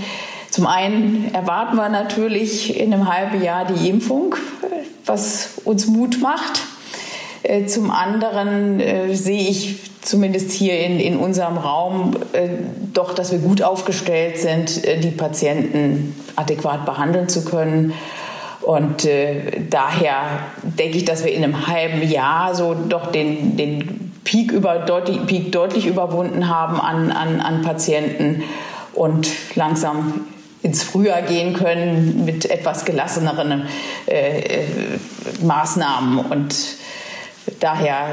Zum 0.55 0.67
einen 0.67 1.33
erwarten 1.33 1.75
wir 1.75 1.89
natürlich 1.89 2.79
in 2.79 2.93
einem 2.93 3.13
halben 3.13 3.43
Jahr 3.43 3.65
die 3.65 3.89
Impfung, 3.89 4.35
was 5.05 5.55
uns 5.65 5.85
Mut 5.87 6.21
macht. 6.21 6.61
Äh, 7.43 7.65
zum 7.65 7.91
anderen 7.91 8.79
äh, 8.79 9.13
sehe 9.13 9.49
ich 9.49 9.79
zumindest 10.01 10.53
hier 10.53 10.79
in, 10.79 11.01
in 11.01 11.17
unserem 11.17 11.57
Raum, 11.57 12.15
äh, 12.31 12.47
doch, 12.93 13.13
dass 13.13 13.33
wir 13.33 13.39
gut 13.39 13.63
aufgestellt 13.63 14.37
sind, 14.37 14.85
äh, 14.85 14.97
die 14.97 15.11
Patienten 15.11 16.15
adäquat 16.37 16.85
behandeln 16.85 17.27
zu 17.27 17.43
können. 17.43 17.91
Und 18.61 19.03
äh, 19.03 19.59
daher 19.69 20.21
denke 20.63 20.99
ich, 20.99 21.03
dass 21.03 21.25
wir 21.25 21.33
in 21.33 21.43
einem 21.43 21.67
halben 21.67 22.01
Jahr 22.09 22.55
so 22.55 22.75
doch 22.75 23.11
den, 23.11 23.57
den 23.57 24.13
Peak, 24.23 24.53
über, 24.53 24.77
deutlich, 24.77 25.25
Peak 25.25 25.51
deutlich 25.51 25.85
überwunden 25.85 26.47
haben 26.47 26.79
an, 26.79 27.11
an, 27.11 27.41
an 27.41 27.61
Patienten 27.61 28.43
und 28.93 29.27
langsam 29.55 30.27
ins 30.65 30.81
Frühjahr 30.81 31.21
gehen 31.21 31.53
können 31.53 32.25
mit 32.25 32.49
etwas 32.49 32.85
gelasseneren 32.85 33.67
äh, 34.07 34.39
äh 34.39 34.63
Maßnahmen. 35.41 36.19
Und 36.19 36.55
daher 37.59 38.07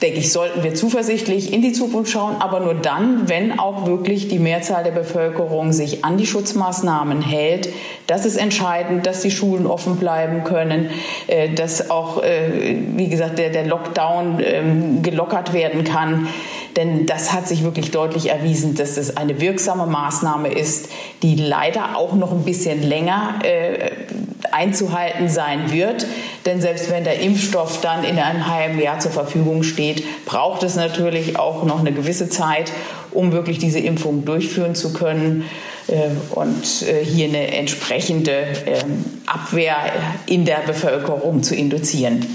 denke 0.00 0.18
ich, 0.18 0.32
sollten 0.32 0.64
wir 0.64 0.74
zuversichtlich 0.74 1.52
in 1.52 1.60
die 1.60 1.72
Zukunft 1.72 2.10
schauen, 2.10 2.36
aber 2.40 2.60
nur 2.60 2.74
dann, 2.74 3.28
wenn 3.28 3.58
auch 3.58 3.86
wirklich 3.86 4.28
die 4.28 4.38
Mehrzahl 4.38 4.82
der 4.82 4.90
Bevölkerung 4.90 5.72
sich 5.72 6.04
an 6.04 6.16
die 6.16 6.26
Schutzmaßnahmen 6.26 7.20
hält. 7.20 7.68
Das 8.06 8.24
ist 8.24 8.36
entscheidend, 8.36 9.06
dass 9.06 9.20
die 9.20 9.30
Schulen 9.30 9.66
offen 9.66 9.96
bleiben 9.96 10.44
können, 10.44 10.90
äh, 11.28 11.50
dass 11.50 11.90
auch, 11.90 12.22
äh, 12.22 12.76
wie 12.96 13.08
gesagt, 13.08 13.38
der, 13.38 13.62
Lockdown 13.66 14.40
ähm, 14.44 15.02
gelockert 15.02 15.52
werden 15.52 15.84
kann. 15.84 16.26
Denn 16.76 17.06
das 17.06 17.32
hat 17.32 17.46
sich 17.46 17.64
wirklich 17.64 17.90
deutlich 17.90 18.30
erwiesen, 18.30 18.74
dass 18.74 18.96
es 18.96 19.16
eine 19.16 19.40
wirksame 19.40 19.86
Maßnahme 19.86 20.48
ist, 20.48 20.88
die 21.22 21.34
leider 21.34 21.96
auch 21.96 22.14
noch 22.14 22.32
ein 22.32 22.44
bisschen 22.44 22.82
länger 22.82 23.40
äh, 23.42 23.90
einzuhalten 24.50 25.28
sein 25.28 25.70
wird. 25.70 26.06
Denn 26.46 26.60
selbst 26.60 26.90
wenn 26.90 27.04
der 27.04 27.20
Impfstoff 27.20 27.80
dann 27.80 28.04
in 28.04 28.18
einem 28.18 28.46
halben 28.48 28.80
Jahr 28.80 28.98
zur 29.00 29.12
Verfügung 29.12 29.62
steht, 29.62 30.04
braucht 30.24 30.62
es 30.62 30.76
natürlich 30.76 31.38
auch 31.38 31.64
noch 31.64 31.80
eine 31.80 31.92
gewisse 31.92 32.28
Zeit, 32.28 32.72
um 33.10 33.32
wirklich 33.32 33.58
diese 33.58 33.78
Impfung 33.78 34.24
durchführen 34.24 34.74
zu 34.74 34.92
können 34.92 35.44
äh, 35.88 36.08
und 36.30 36.82
äh, 36.82 37.04
hier 37.04 37.28
eine 37.28 37.54
entsprechende 37.54 38.46
ähm, 38.66 39.04
Abwehr 39.26 39.76
in 40.26 40.44
der 40.44 40.60
Bevölkerung 40.66 41.42
zu 41.42 41.54
induzieren. 41.54 42.26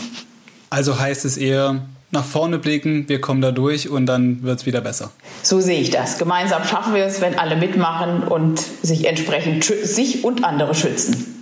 Also 0.69 0.99
heißt 0.99 1.25
es 1.25 1.37
eher, 1.37 1.81
nach 2.11 2.25
vorne 2.25 2.57
blicken, 2.57 3.07
wir 3.09 3.19
kommen 3.19 3.41
da 3.41 3.51
durch 3.51 3.89
und 3.89 4.05
dann 4.05 4.43
wird 4.43 4.59
es 4.59 4.65
wieder 4.65 4.81
besser. 4.81 5.11
So 5.43 5.59
sehe 5.59 5.81
ich 5.81 5.89
das. 5.89 6.17
Gemeinsam 6.17 6.63
schaffen 6.63 6.93
wir 6.93 7.05
es, 7.05 7.21
wenn 7.21 7.37
alle 7.37 7.55
mitmachen 7.57 8.23
und 8.23 8.59
sich 8.81 9.05
entsprechend 9.05 9.63
sich 9.65 10.23
und 10.23 10.43
andere 10.43 10.73
schützen. 10.73 11.33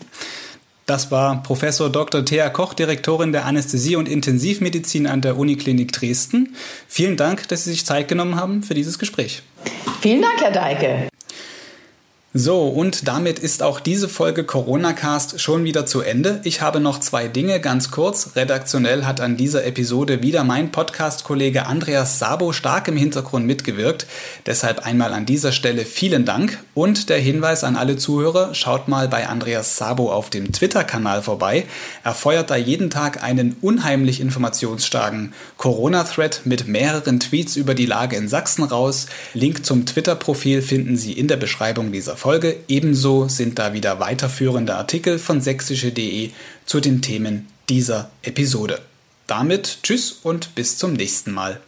Das 0.85 1.09
war 1.09 1.41
Professor 1.41 1.89
Dr. 1.89 2.23
Thea 2.25 2.49
Koch, 2.49 2.75
Direktorin 2.75 3.31
der 3.31 3.45
Anästhesie 3.45 3.95
und 3.95 4.07
Intensivmedizin 4.07 5.07
an 5.07 5.21
der 5.21 5.35
Uniklinik 5.37 5.91
Dresden. 5.91 6.55
Vielen 6.87 7.17
Dank, 7.17 7.47
dass 7.47 7.63
Sie 7.63 7.71
sich 7.71 7.85
Zeit 7.85 8.07
genommen 8.07 8.35
haben 8.35 8.61
für 8.61 8.75
dieses 8.75 8.99
Gespräch. 8.99 9.41
Vielen 10.01 10.21
Dank, 10.21 10.39
Herr 10.41 10.51
Deike. 10.51 11.07
So, 12.37 12.67
und 12.67 13.07
damit 13.07 13.39
ist 13.39 13.63
auch 13.63 13.79
diese 13.79 14.09
Folge 14.09 14.43
Corona 14.43 14.91
Cast 14.91 15.39
schon 15.39 15.63
wieder 15.63 15.85
zu 15.85 16.01
Ende. 16.01 16.41
Ich 16.43 16.59
habe 16.59 16.81
noch 16.81 16.99
zwei 16.99 17.29
Dinge 17.29 17.61
ganz 17.61 17.91
kurz. 17.91 18.31
Redaktionell 18.35 19.05
hat 19.05 19.21
an 19.21 19.37
dieser 19.37 19.63
Episode 19.63 20.21
wieder 20.21 20.43
mein 20.43 20.69
Podcast-Kollege 20.69 21.65
Andreas 21.65 22.19
Sabo 22.19 22.51
stark 22.51 22.89
im 22.89 22.97
Hintergrund 22.97 23.45
mitgewirkt. 23.45 24.05
Deshalb 24.45 24.85
einmal 24.85 25.13
an 25.13 25.25
dieser 25.25 25.53
Stelle 25.53 25.85
vielen 25.85 26.25
Dank 26.25 26.59
und 26.73 27.07
der 27.07 27.19
Hinweis 27.19 27.63
an 27.63 27.77
alle 27.77 27.95
Zuhörer, 27.95 28.53
schaut 28.53 28.89
mal 28.89 29.07
bei 29.07 29.29
Andreas 29.29 29.77
Sabo 29.77 30.11
auf 30.11 30.29
dem 30.29 30.51
Twitter-Kanal 30.51 31.21
vorbei. 31.21 31.63
Er 32.03 32.13
feuert 32.13 32.49
da 32.49 32.57
jeden 32.57 32.89
Tag 32.89 33.23
einen 33.23 33.55
unheimlich 33.61 34.19
informationsstarken 34.19 35.33
Corona-Thread 35.55 36.41
mit 36.43 36.67
mehreren 36.67 37.21
Tweets 37.21 37.55
über 37.55 37.75
die 37.75 37.85
Lage 37.85 38.17
in 38.17 38.27
Sachsen 38.27 38.65
raus. 38.65 39.05
Link 39.33 39.65
zum 39.65 39.85
Twitter-Profil 39.85 40.61
finden 40.61 40.97
Sie 40.97 41.13
in 41.13 41.29
der 41.29 41.37
Beschreibung 41.37 41.93
dieser 41.93 42.17
Folge. 42.17 42.24
Folge. 42.25 42.57
Ebenso 42.67 43.27
sind 43.27 43.59
da 43.59 43.73
wieder 43.73 43.99
weiterführende 43.99 44.73
Artikel 44.73 45.19
von 45.19 45.41
sächsische.de 45.41 46.31
zu 46.65 46.79
den 46.79 47.03
Themen 47.03 47.47
dieser 47.69 48.09
Episode. 48.23 48.81
Damit 49.27 49.77
tschüss 49.83 50.21
und 50.23 50.55
bis 50.55 50.79
zum 50.79 50.93
nächsten 50.93 51.31
Mal. 51.31 51.61